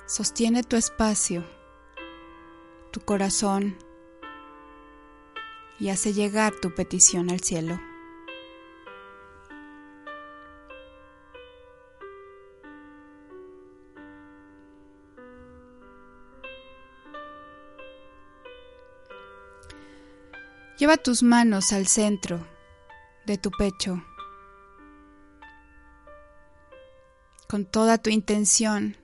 sostiene 0.07 0.63
tu 0.63 0.77
espacio, 0.77 1.45
tu 2.91 3.01
corazón 3.01 3.77
y 5.79 5.91
hace 5.91 6.15
llegar 6.15 6.55
tu 6.63 6.75
petición 6.75 7.29
al 7.29 7.41
cielo. 7.41 7.79
Lleva 20.79 20.97
tus 20.97 21.23
manos 21.23 21.75
al 21.75 21.89
centro 21.89 22.41
de 23.27 23.37
tu 23.37 23.51
pecho 23.51 24.03
con 27.49 27.65
toda 27.65 27.99
tu 27.99 28.11
intención. 28.11 28.97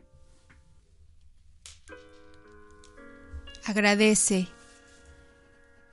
Agradece 3.64 4.48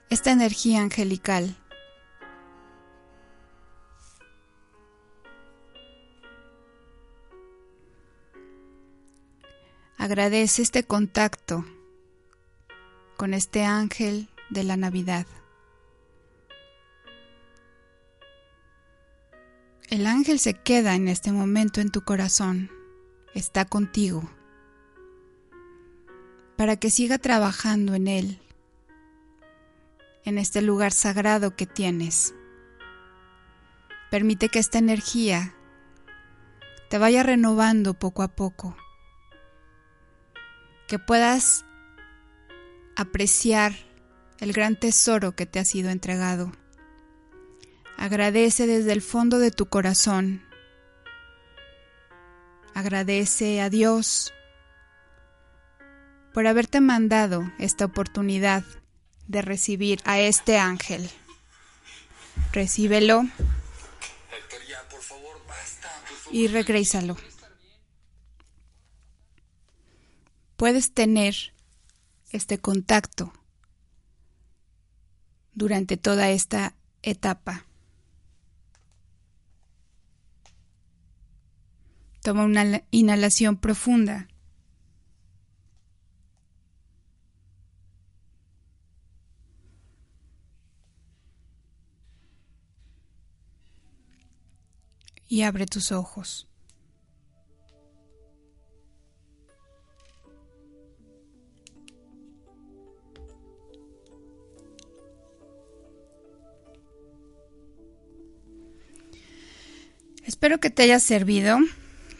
esta 0.09 0.31
energía 0.31 0.81
angelical. 0.81 1.55
Agradece 9.97 10.61
este 10.61 10.83
contacto 10.83 11.65
con 13.17 13.33
este 13.33 13.65
ángel 13.65 14.29
de 14.49 14.63
la 14.63 14.77
Navidad. 14.77 15.25
El 19.89 20.05
ángel 20.05 20.37
se 20.37 20.53
queda 20.53 20.95
en 20.95 21.07
este 21.07 21.31
momento 21.31 21.79
en 21.79 21.91
tu 21.91 22.01
corazón, 22.01 22.69
está 23.33 23.63
contigo, 23.63 24.29
para 26.57 26.75
que 26.75 26.89
siga 26.89 27.17
trabajando 27.19 27.95
en 27.95 28.09
él, 28.09 28.41
en 30.25 30.39
este 30.39 30.61
lugar 30.61 30.91
sagrado 30.91 31.55
que 31.55 31.65
tienes. 31.65 32.35
Permite 34.11 34.49
que 34.49 34.59
esta 34.59 34.77
energía 34.77 35.55
te 36.89 36.97
vaya 36.97 37.23
renovando 37.23 37.93
poco 37.93 38.23
a 38.23 38.27
poco, 38.27 38.75
que 40.89 40.99
puedas 40.99 41.63
apreciar 42.97 43.73
el 44.39 44.51
gran 44.51 44.77
tesoro 44.77 45.33
que 45.33 45.45
te 45.45 45.59
ha 45.59 45.65
sido 45.65 45.91
entregado. 45.91 46.51
Agradece 47.97 48.67
desde 48.67 48.93
el 48.93 49.01
fondo 49.01 49.39
de 49.39 49.51
tu 49.51 49.65
corazón. 49.65 50.43
Agradece 52.75 53.59
a 53.59 53.69
Dios 53.71 54.31
por 56.31 56.45
haberte 56.45 56.79
mandado 56.79 57.51
esta 57.57 57.85
oportunidad 57.85 58.63
de 59.27 59.41
recibir 59.41 59.99
a 60.05 60.19
este 60.19 60.59
ángel. 60.59 61.09
Recíbelo 62.51 63.23
y 66.31 66.47
regrésalo. 66.47 67.17
Puedes 70.55 70.93
tener 70.93 71.35
este 72.31 72.59
contacto 72.59 73.33
durante 75.53 75.97
toda 75.97 76.29
esta 76.29 76.75
etapa. 77.01 77.65
Toma 82.27 82.43
una 82.43 82.83
inhalación 82.91 83.55
profunda. 83.55 84.27
Y 95.29 95.43
abre 95.43 95.67
tus 95.67 95.93
ojos. 95.93 96.49
Espero 110.25 110.59
que 110.59 110.69
te 110.69 110.83
haya 110.83 110.99
servido 110.99 111.59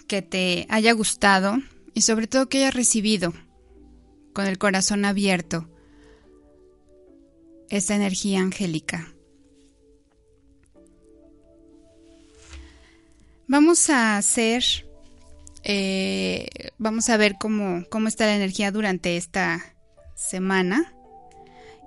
que 0.07 0.21
te 0.21 0.65
haya 0.69 0.93
gustado 0.93 1.57
y 1.93 2.01
sobre 2.01 2.27
todo 2.27 2.49
que 2.49 2.59
hayas 2.59 2.73
recibido 2.73 3.33
con 4.33 4.45
el 4.45 4.57
corazón 4.57 5.05
abierto 5.05 5.67
esta 7.69 7.95
energía 7.95 8.39
angélica. 8.39 9.13
Vamos 13.47 13.89
a 13.89 14.17
hacer, 14.17 14.63
eh, 15.63 16.47
vamos 16.77 17.09
a 17.09 17.17
ver 17.17 17.35
cómo, 17.39 17.85
cómo 17.89 18.07
está 18.07 18.25
la 18.25 18.35
energía 18.35 18.71
durante 18.71 19.17
esta 19.17 19.75
semana 20.15 20.93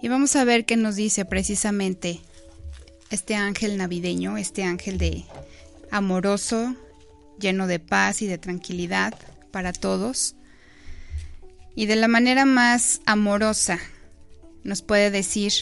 y 0.01 0.09
vamos 0.09 0.37
a 0.37 0.45
ver 0.45 0.65
qué 0.65 0.77
nos 0.77 0.97
dice 0.97 1.25
precisamente 1.25 2.21
este 3.11 3.35
ángel 3.35 3.77
navideño, 3.77 4.39
este 4.39 4.65
ángel 4.65 4.97
de 4.97 5.25
amoroso, 5.91 6.75
lleno 7.41 7.67
de 7.67 7.81
paz 7.81 8.23
y 8.23 8.27
de 8.27 8.39
tranquilidad 8.39 9.15
para 9.51 9.73
todos. 9.73 10.37
Y 11.75 11.87
de 11.87 11.97
la 11.97 12.09
manera 12.09 12.45
más 12.45 13.01
amorosa 13.07 13.79
nos 14.63 14.83
puede 14.83 15.11
decir 15.11 15.53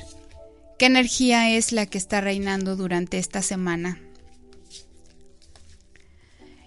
qué 0.78 0.86
energía 0.86 1.50
es 1.50 1.72
la 1.72 1.86
que 1.86 1.98
está 1.98 2.20
reinando 2.20 2.76
durante 2.76 3.18
esta 3.18 3.42
semana. 3.42 4.00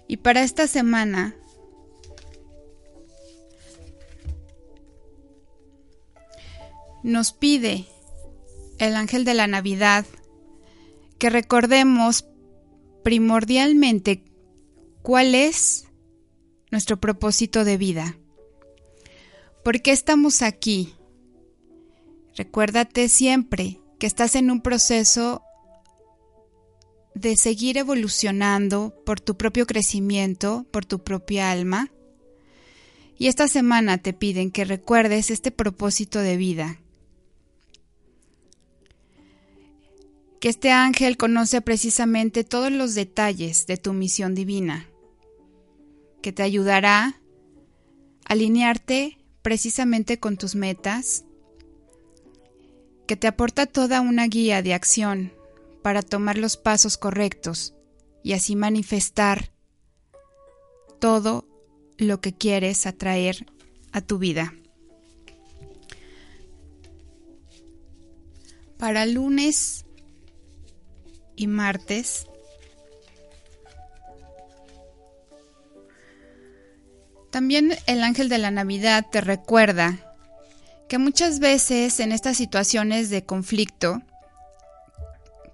Y 0.08 0.18
para 0.18 0.42
esta 0.42 0.66
semana 0.66 1.34
nos 7.02 7.32
pide 7.32 7.86
el 8.78 8.96
ángel 8.96 9.24
de 9.24 9.34
la 9.34 9.46
Navidad 9.46 10.04
que 11.18 11.30
recordemos 11.30 12.26
primordialmente 13.02 14.24
¿Cuál 15.02 15.34
es 15.34 15.88
nuestro 16.70 17.00
propósito 17.00 17.64
de 17.64 17.76
vida? 17.76 18.16
¿Por 19.64 19.82
qué 19.82 19.90
estamos 19.90 20.42
aquí? 20.42 20.94
Recuérdate 22.36 23.08
siempre 23.08 23.80
que 23.98 24.06
estás 24.06 24.36
en 24.36 24.48
un 24.48 24.62
proceso 24.62 25.42
de 27.16 27.36
seguir 27.36 27.78
evolucionando 27.78 28.94
por 29.04 29.18
tu 29.18 29.36
propio 29.36 29.66
crecimiento, 29.66 30.66
por 30.70 30.86
tu 30.86 31.02
propia 31.02 31.50
alma. 31.50 31.90
Y 33.18 33.26
esta 33.26 33.48
semana 33.48 33.98
te 33.98 34.12
piden 34.12 34.52
que 34.52 34.64
recuerdes 34.64 35.32
este 35.32 35.50
propósito 35.50 36.20
de 36.20 36.36
vida. 36.36 36.80
Que 40.38 40.48
este 40.48 40.70
ángel 40.70 41.16
conoce 41.16 41.60
precisamente 41.60 42.44
todos 42.44 42.70
los 42.70 42.94
detalles 42.94 43.66
de 43.66 43.76
tu 43.78 43.92
misión 43.92 44.36
divina 44.36 44.88
que 46.22 46.32
te 46.32 46.42
ayudará 46.42 47.04
a 47.04 48.32
alinearte 48.32 49.18
precisamente 49.42 50.18
con 50.18 50.36
tus 50.36 50.54
metas, 50.54 51.24
que 53.06 53.16
te 53.16 53.26
aporta 53.26 53.66
toda 53.66 54.00
una 54.00 54.26
guía 54.28 54.62
de 54.62 54.72
acción 54.72 55.32
para 55.82 56.00
tomar 56.00 56.38
los 56.38 56.56
pasos 56.56 56.96
correctos 56.96 57.74
y 58.22 58.32
así 58.32 58.56
manifestar 58.56 59.52
todo 61.00 61.44
lo 61.98 62.20
que 62.20 62.32
quieres 62.32 62.86
atraer 62.86 63.46
a 63.90 64.00
tu 64.00 64.18
vida. 64.18 64.54
Para 68.78 69.04
lunes 69.06 69.84
y 71.36 71.48
martes 71.48 72.26
También 77.32 77.72
el 77.86 78.02
ángel 78.02 78.28
de 78.28 78.36
la 78.36 78.50
Navidad 78.50 79.06
te 79.10 79.22
recuerda 79.22 79.98
que 80.86 80.98
muchas 80.98 81.40
veces 81.40 81.98
en 81.98 82.12
estas 82.12 82.36
situaciones 82.36 83.08
de 83.08 83.24
conflicto, 83.24 84.02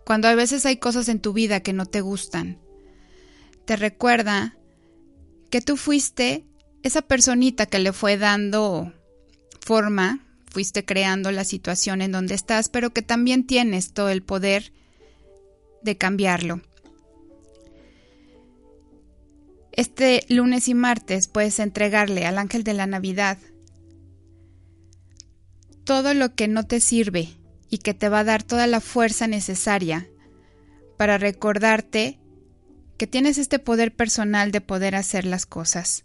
cuando 0.05 0.27
a 0.27 0.35
veces 0.35 0.67
hay 0.67 0.79
cosas 0.79 1.09
en 1.09 1.21
tu 1.21 1.33
vida 1.33 1.61
que 1.61 1.73
no 1.73 1.87
te 1.87 2.01
gustan, 2.01 2.59
te 3.65 3.77
recuerda 3.77 4.57
que 5.51 5.61
tú 5.61 5.77
fuiste 5.77 6.45
esa 6.83 7.01
personita 7.01 7.67
que 7.67 7.79
le 7.79 7.93
fue 7.93 8.17
dando 8.17 8.93
forma, 9.61 10.27
fuiste 10.51 10.85
creando 10.85 11.31
la 11.31 11.45
situación 11.45 12.03
en 12.03 12.11
donde 12.11 12.35
estás, 12.35 12.69
pero 12.69 12.93
que 12.93 13.03
también 13.03 13.47
tienes 13.47 13.93
todo 13.93 14.09
el 14.09 14.25
poder 14.25 14.73
de 15.83 15.97
cambiarlo. 15.97 16.61
Este 19.79 20.27
lunes 20.29 20.67
y 20.67 20.75
martes 20.75 21.29
puedes 21.29 21.61
entregarle 21.61 22.27
al 22.27 22.39
ángel 22.39 22.65
de 22.65 22.75
la 22.75 22.89
Navidad 22.89 23.39
todo 25.85 26.15
lo 26.15 26.35
que 26.35 26.49
no 26.49 26.67
te 26.67 26.81
sirve 26.81 27.29
y 27.71 27.79
que 27.79 27.95
te 27.95 28.09
va 28.09 28.19
a 28.19 28.25
dar 28.25 28.43
toda 28.43 28.67
la 28.67 28.81
fuerza 28.81 29.29
necesaria 29.29 30.09
para 30.97 31.17
recordarte 31.17 32.19
que 32.97 33.07
tienes 33.07 33.39
este 33.39 33.61
poder 33.61 33.95
personal 33.95 34.51
de 34.51 34.61
poder 34.61 34.97
hacer 34.97 35.25
las 35.25 35.47
cosas. 35.47 36.03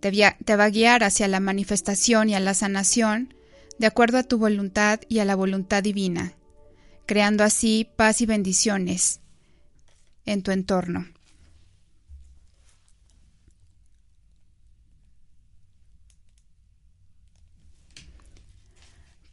Te, 0.00 0.10
va 0.10 0.64
a 0.64 0.70
guiar 0.70 1.04
hacia 1.04 1.28
la 1.28 1.38
manifestación 1.38 2.28
y 2.28 2.34
a 2.34 2.40
la 2.40 2.54
sanación 2.54 3.34
de 3.78 3.86
acuerdo 3.86 4.18
a 4.18 4.24
tu 4.24 4.36
voluntad 4.36 4.98
y 5.08 5.20
a 5.20 5.24
la 5.24 5.36
voluntad 5.36 5.84
divina, 5.84 6.32
creando 7.06 7.44
así 7.44 7.88
paz 7.94 8.20
y 8.20 8.26
bendiciones 8.26 9.20
en 10.26 10.42
tu 10.42 10.50
entorno. 10.50 11.06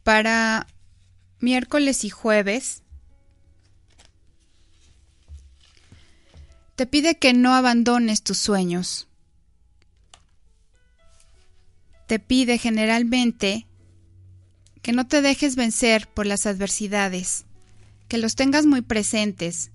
Para 0.06 0.68
miércoles 1.40 2.04
y 2.04 2.10
jueves, 2.10 2.84
te 6.76 6.86
pide 6.86 7.18
que 7.18 7.32
no 7.32 7.56
abandones 7.56 8.22
tus 8.22 8.38
sueños. 8.38 9.08
Te 12.06 12.20
pide 12.20 12.56
generalmente 12.56 13.66
que 14.80 14.92
no 14.92 15.08
te 15.08 15.22
dejes 15.22 15.56
vencer 15.56 16.06
por 16.06 16.24
las 16.24 16.46
adversidades, 16.46 17.44
que 18.06 18.18
los 18.18 18.36
tengas 18.36 18.64
muy 18.64 18.82
presentes, 18.82 19.72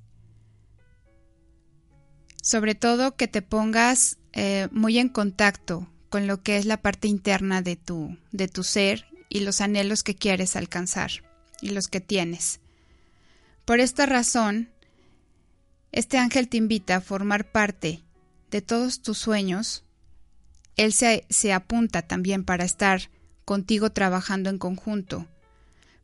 sobre 2.42 2.74
todo 2.74 3.18
que 3.18 3.28
te 3.28 3.42
pongas 3.42 4.18
eh, 4.32 4.70
muy 4.72 4.98
en 4.98 5.10
contacto 5.10 5.90
con 6.08 6.26
lo 6.26 6.42
que 6.42 6.56
es 6.56 6.66
la 6.66 6.82
parte 6.82 7.10
interna 7.10 7.62
de 7.62 7.76
tu, 7.76 8.18
de 8.32 8.48
tu 8.48 8.64
ser 8.64 9.11
y 9.32 9.40
los 9.40 9.62
anhelos 9.62 10.04
que 10.04 10.14
quieres 10.14 10.58
alcanzar 10.58 11.10
y 11.62 11.70
los 11.70 11.88
que 11.88 12.02
tienes. 12.02 12.60
Por 13.64 13.80
esta 13.80 14.06
razón, 14.06 14.70
este 15.94 16.18
ángel 16.18 16.50
te 16.50 16.58
invita 16.58 16.98
a 16.98 17.02
formar 17.02 17.50
parte 17.50 18.04
de 18.52 18.62
todos 18.62 19.02
tus 19.02 19.18
sueños. 19.18 19.86
Él 20.76 20.92
se, 20.92 21.26
se 21.30 21.54
apunta 21.54 22.02
también 22.02 22.44
para 22.44 22.66
estar 22.66 23.10
contigo 23.46 23.94
trabajando 23.94 24.50
en 24.50 24.58
conjunto, 24.58 25.28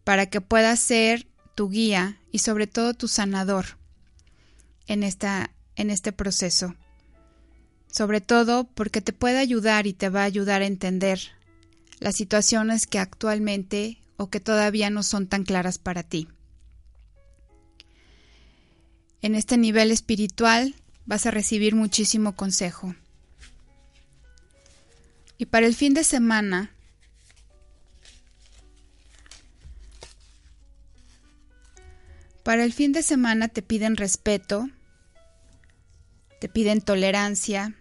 para 0.05 0.27
que 0.27 0.39
puedas 0.39 0.79
ser 0.79 1.27
tu 1.53 1.69
guía 1.69 2.21
y 2.31 2.39
sobre 2.39 2.65
todo 2.65 2.93
tu 2.93 3.09
sanador 3.09 3.77
en, 4.87 5.03
esta, 5.03 5.51
en 5.75 5.89
este 5.89 6.13
proceso. 6.13 6.75
Sobre 7.91 8.21
todo 8.21 8.63
porque 8.63 9.01
te 9.01 9.11
puede 9.11 9.39
ayudar 9.39 9.85
y 9.85 9.91
te 9.91 10.07
va 10.07 10.21
a 10.21 10.25
ayudar 10.25 10.61
a 10.61 10.65
entender 10.65 11.36
las 11.99 12.15
situaciones 12.15 12.87
que 12.87 12.99
actualmente 12.99 13.99
o 14.17 14.29
que 14.29 14.39
todavía 14.39 14.89
no 14.89 15.03
son 15.03 15.27
tan 15.27 15.43
claras 15.43 15.77
para 15.77 16.03
ti. 16.03 16.27
En 19.21 19.35
este 19.35 19.57
nivel 19.57 19.91
espiritual 19.91 20.75
vas 21.05 21.25
a 21.25 21.31
recibir 21.31 21.75
muchísimo 21.75 22.35
consejo. 22.35 22.95
Y 25.37 25.45
para 25.45 25.67
el 25.67 25.75
fin 25.75 25.93
de 25.93 26.03
semana, 26.03 26.71
para 32.43 32.63
el 32.63 32.73
fin 32.73 32.91
de 32.91 33.03
semana 33.03 33.47
te 33.47 33.61
piden 33.61 33.97
respeto, 33.97 34.69
te 36.39 36.49
piden 36.49 36.81
tolerancia, 36.81 37.75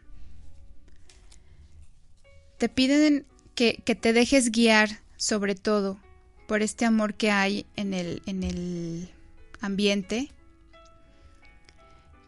te 2.59 2.69
piden 2.69 3.27
que, 3.57 3.83
te 4.01 4.13
dejes 4.13 4.53
guiar 4.53 5.01
sobre 5.17 5.55
todo 5.55 5.99
por 6.47 6.63
este 6.63 6.85
amor 6.85 7.15
que 7.15 7.31
hay 7.31 7.67
en 7.75 7.95
el, 7.95 8.23
en 8.27 8.45
el 8.45 9.11
ambiente, 9.61 10.31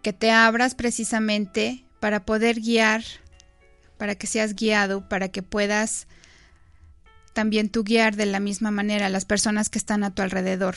que 0.02 0.12
te 0.12 0.30
abras 0.30 0.74
precisamente 0.74 1.84
para 2.00 2.24
poder 2.24 2.60
guiar, 2.60 3.04
para 3.98 4.14
que 4.14 4.26
seas 4.26 4.54
guiado, 4.56 5.06
para 5.08 5.28
que 5.28 5.42
puedas 5.42 6.08
también 7.34 7.68
tú 7.68 7.84
guiar 7.84 8.16
de 8.16 8.26
la 8.26 8.40
misma 8.40 8.70
manera 8.70 9.06
a 9.06 9.10
las 9.10 9.26
personas 9.26 9.68
que 9.68 9.78
están 9.78 10.02
a 10.02 10.14
tu 10.14 10.22
alrededor, 10.22 10.76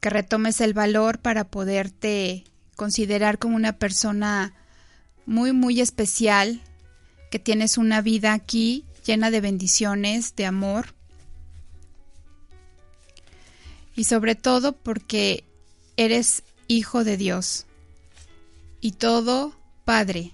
que 0.00 0.10
retomes 0.10 0.60
el 0.60 0.72
valor 0.72 1.18
para 1.18 1.44
poderte 1.44 2.44
considerar 2.74 3.38
como 3.38 3.54
una 3.54 3.74
persona 3.74 4.54
muy, 5.26 5.52
muy 5.52 5.80
especial, 5.80 6.62
que 7.30 7.38
tienes 7.38 7.76
una 7.76 8.00
vida 8.00 8.32
aquí 8.32 8.86
llena 9.04 9.30
de 9.30 9.40
bendiciones, 9.40 10.34
de 10.36 10.46
amor. 10.46 10.94
Y 13.94 14.04
sobre 14.04 14.34
todo 14.34 14.72
porque 14.72 15.44
eres 15.96 16.42
hijo 16.68 17.04
de 17.04 17.16
Dios. 17.16 17.66
Y 18.80 18.92
todo 18.92 19.56
padre 19.84 20.32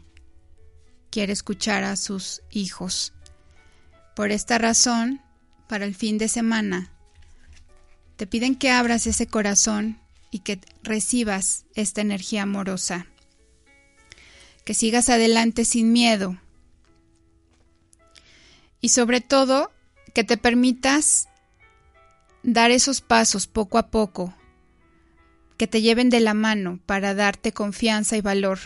quiere 1.11 1.33
escuchar 1.33 1.85
a 1.85 1.97
sus 1.97 2.43
hijos. 2.51 3.13
Por 4.15 4.31
esta 4.31 4.59
razón, 4.59 5.21
para 5.69 5.85
el 5.85 5.95
fin 5.95 6.19
de 6.19 6.29
semana, 6.29 6.91
te 8.17 8.27
piden 8.27 8.57
que 8.57 8.71
abras 8.71 9.07
ese 9.07 9.27
corazón 9.27 10.01
y 10.31 10.41
que 10.41 10.61
recibas 10.83 11.65
esta 11.75 12.01
energía 12.01 12.43
amorosa. 12.43 13.07
Que 14.65 14.75
sigas 14.75 15.09
adelante 15.09 15.65
sin 15.65 15.93
miedo, 15.93 16.37
y 18.81 18.91
sobre 18.91 19.21
todo 19.21 19.71
que 20.15 20.25
te 20.25 20.37
permitas 20.37 21.29
dar 22.43 22.71
esos 22.71 23.01
pasos 23.01 23.47
poco 23.47 23.79
a 23.79 23.89
poco 23.89 24.35
que 25.59 25.67
te 25.67 25.83
lleven 25.83 26.09
de 26.09 26.21
la 26.21 26.35
mano 26.35 26.79
para 26.87 27.15
darte 27.15 27.53
confianza 27.53 28.17
y 28.17 28.21
valor, 28.21 28.61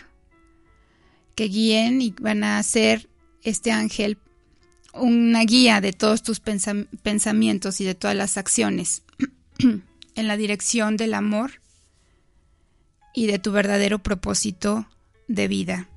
que 1.34 1.44
guíen 1.44 2.02
y 2.02 2.14
van 2.20 2.44
a 2.44 2.58
hacer 2.58 3.08
este 3.42 3.72
ángel 3.72 4.18
una 4.92 5.42
guía 5.44 5.80
de 5.80 5.94
todos 5.94 6.22
tus 6.22 6.40
pensamientos 6.40 7.80
y 7.80 7.84
de 7.84 7.94
todas 7.94 8.14
las 8.14 8.36
acciones 8.36 9.02
en 9.58 10.28
la 10.28 10.36
dirección 10.36 10.98
del 10.98 11.14
amor 11.14 11.62
y 13.14 13.26
de 13.26 13.38
tu 13.38 13.52
verdadero 13.52 14.00
propósito 14.00 14.86
de 15.28 15.48
vida. 15.48 15.88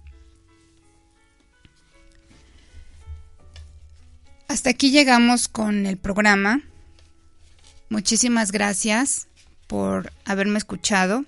Hasta 4.48 4.70
aquí 4.70 4.92
llegamos 4.92 5.48
con 5.48 5.86
el 5.86 5.98
programa. 5.98 6.62
Muchísimas 7.90 8.52
gracias 8.52 9.28
por 9.68 10.12
haberme 10.24 10.58
escuchado. 10.58 11.26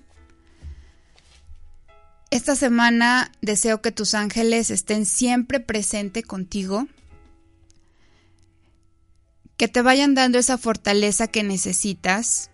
Esta 2.30 2.54
semana 2.54 3.32
deseo 3.40 3.82
que 3.82 3.90
tus 3.90 4.14
ángeles 4.14 4.70
estén 4.70 5.04
siempre 5.04 5.60
presente 5.60 6.22
contigo, 6.22 6.86
que 9.56 9.66
te 9.66 9.82
vayan 9.82 10.14
dando 10.14 10.38
esa 10.38 10.56
fortaleza 10.56 11.26
que 11.26 11.42
necesitas, 11.42 12.50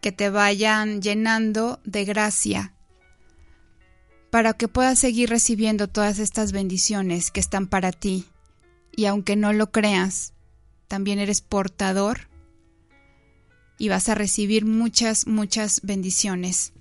que 0.00 0.10
te 0.10 0.30
vayan 0.30 1.02
llenando 1.02 1.80
de 1.84 2.04
gracia 2.04 2.72
para 4.30 4.54
que 4.54 4.68
puedas 4.68 4.98
seguir 4.98 5.30
recibiendo 5.30 5.86
todas 5.86 6.18
estas 6.18 6.52
bendiciones 6.52 7.30
que 7.30 7.40
están 7.40 7.68
para 7.68 7.92
ti 7.92 8.26
y 8.96 9.04
aunque 9.04 9.36
no 9.36 9.52
lo 9.52 9.70
creas, 9.70 10.32
también 10.88 11.18
eres 11.18 11.42
portador 11.42 12.28
y 13.78 13.90
vas 13.90 14.08
a 14.08 14.14
recibir 14.14 14.64
muchas, 14.64 15.26
muchas 15.26 15.82
bendiciones. 15.82 16.72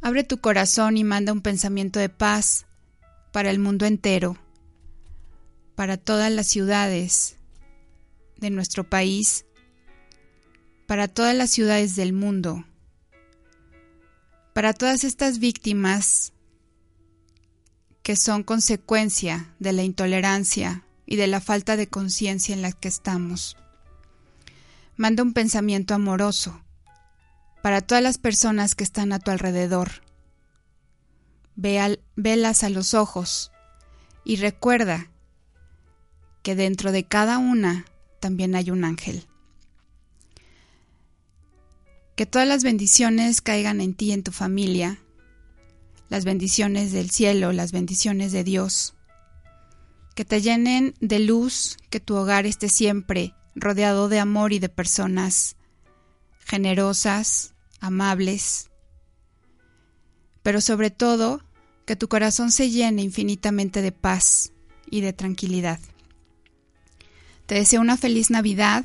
Abre 0.00 0.22
tu 0.22 0.38
corazón 0.38 0.96
y 0.96 1.02
manda 1.02 1.32
un 1.32 1.42
pensamiento 1.42 1.98
de 1.98 2.08
paz 2.08 2.66
para 3.32 3.50
el 3.50 3.58
mundo 3.58 3.84
entero, 3.84 4.38
para 5.74 5.96
todas 5.96 6.30
las 6.30 6.46
ciudades 6.46 7.36
de 8.36 8.50
nuestro 8.50 8.84
país, 8.88 9.46
para 10.86 11.08
todas 11.08 11.34
las 11.34 11.50
ciudades 11.50 11.96
del 11.96 12.12
mundo, 12.12 12.64
para 14.52 14.72
todas 14.72 15.02
estas 15.02 15.40
víctimas 15.40 16.33
que 18.04 18.16
son 18.16 18.42
consecuencia 18.42 19.50
de 19.58 19.72
la 19.72 19.82
intolerancia 19.82 20.84
y 21.06 21.16
de 21.16 21.26
la 21.26 21.40
falta 21.40 21.76
de 21.78 21.88
conciencia 21.88 22.54
en 22.54 22.60
la 22.60 22.70
que 22.70 22.86
estamos. 22.86 23.56
Manda 24.94 25.22
un 25.22 25.32
pensamiento 25.32 25.94
amoroso 25.94 26.62
para 27.62 27.80
todas 27.80 28.04
las 28.04 28.18
personas 28.18 28.74
que 28.74 28.84
están 28.84 29.14
a 29.14 29.20
tu 29.20 29.30
alrededor. 29.30 30.02
Ve 31.56 31.98
velas 32.14 32.62
a 32.62 32.68
los 32.68 32.92
ojos 32.92 33.50
y 34.22 34.36
recuerda 34.36 35.10
que 36.42 36.54
dentro 36.54 36.92
de 36.92 37.04
cada 37.04 37.38
una 37.38 37.86
también 38.20 38.54
hay 38.54 38.70
un 38.70 38.84
ángel. 38.84 39.26
Que 42.16 42.26
todas 42.26 42.46
las 42.46 42.64
bendiciones 42.64 43.40
caigan 43.40 43.80
en 43.80 43.94
ti 43.94 44.06
y 44.06 44.12
en 44.12 44.22
tu 44.22 44.30
familia 44.30 45.00
las 46.08 46.24
bendiciones 46.24 46.92
del 46.92 47.10
cielo, 47.10 47.52
las 47.52 47.72
bendiciones 47.72 48.32
de 48.32 48.44
Dios. 48.44 48.94
Que 50.14 50.24
te 50.24 50.40
llenen 50.40 50.94
de 51.00 51.18
luz, 51.18 51.76
que 51.90 52.00
tu 52.00 52.14
hogar 52.16 52.46
esté 52.46 52.68
siempre 52.68 53.34
rodeado 53.54 54.08
de 54.08 54.20
amor 54.20 54.52
y 54.52 54.58
de 54.58 54.68
personas 54.68 55.56
generosas, 56.44 57.54
amables, 57.80 58.70
pero 60.42 60.60
sobre 60.60 60.90
todo 60.90 61.42
que 61.86 61.96
tu 61.96 62.08
corazón 62.08 62.52
se 62.52 62.70
llene 62.70 63.02
infinitamente 63.02 63.82
de 63.82 63.92
paz 63.92 64.52
y 64.90 65.00
de 65.00 65.12
tranquilidad. 65.12 65.80
Te 67.46 67.56
deseo 67.56 67.80
una 67.80 67.96
feliz 67.96 68.30
Navidad, 68.30 68.84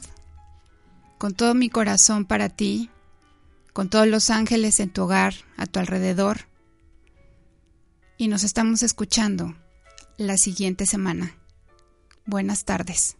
con 1.17 1.34
todo 1.34 1.53
mi 1.53 1.70
corazón 1.70 2.26
para 2.26 2.49
ti, 2.49 2.89
con 3.74 3.89
todos 3.89 4.07
los 4.07 4.30
ángeles 4.30 4.80
en 4.80 4.89
tu 4.89 5.03
hogar, 5.03 5.34
a 5.57 5.65
tu 5.65 5.80
alrededor. 5.80 6.49
Y 8.22 8.28
nos 8.28 8.43
estamos 8.43 8.84
escuchando 8.84 9.55
la 10.17 10.38
siguiente 10.38 10.86
semana. 10.86 11.38
Buenas 12.26 12.65
tardes. 12.65 13.15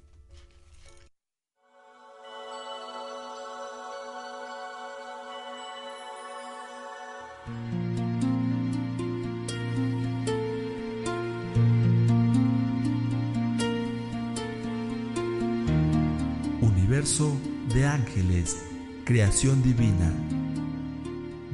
Universo 16.60 17.40
de 17.74 17.88
ángeles, 17.88 18.58
creación 19.06 19.64
divina. 19.64 20.14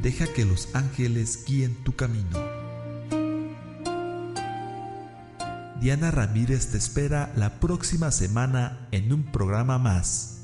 Deja 0.01 0.25
que 0.33 0.45
los 0.45 0.73
ángeles 0.73 1.45
guíen 1.45 1.75
tu 1.83 1.95
camino. 1.95 2.55
Diana 5.86 6.09
Ramírez 6.09 6.71
te 6.71 6.79
espera 6.79 7.31
la 7.36 7.59
próxima 7.59 8.09
semana 8.09 8.88
en 8.89 9.13
un 9.13 9.21
programa 9.21 9.77
más. 9.77 10.34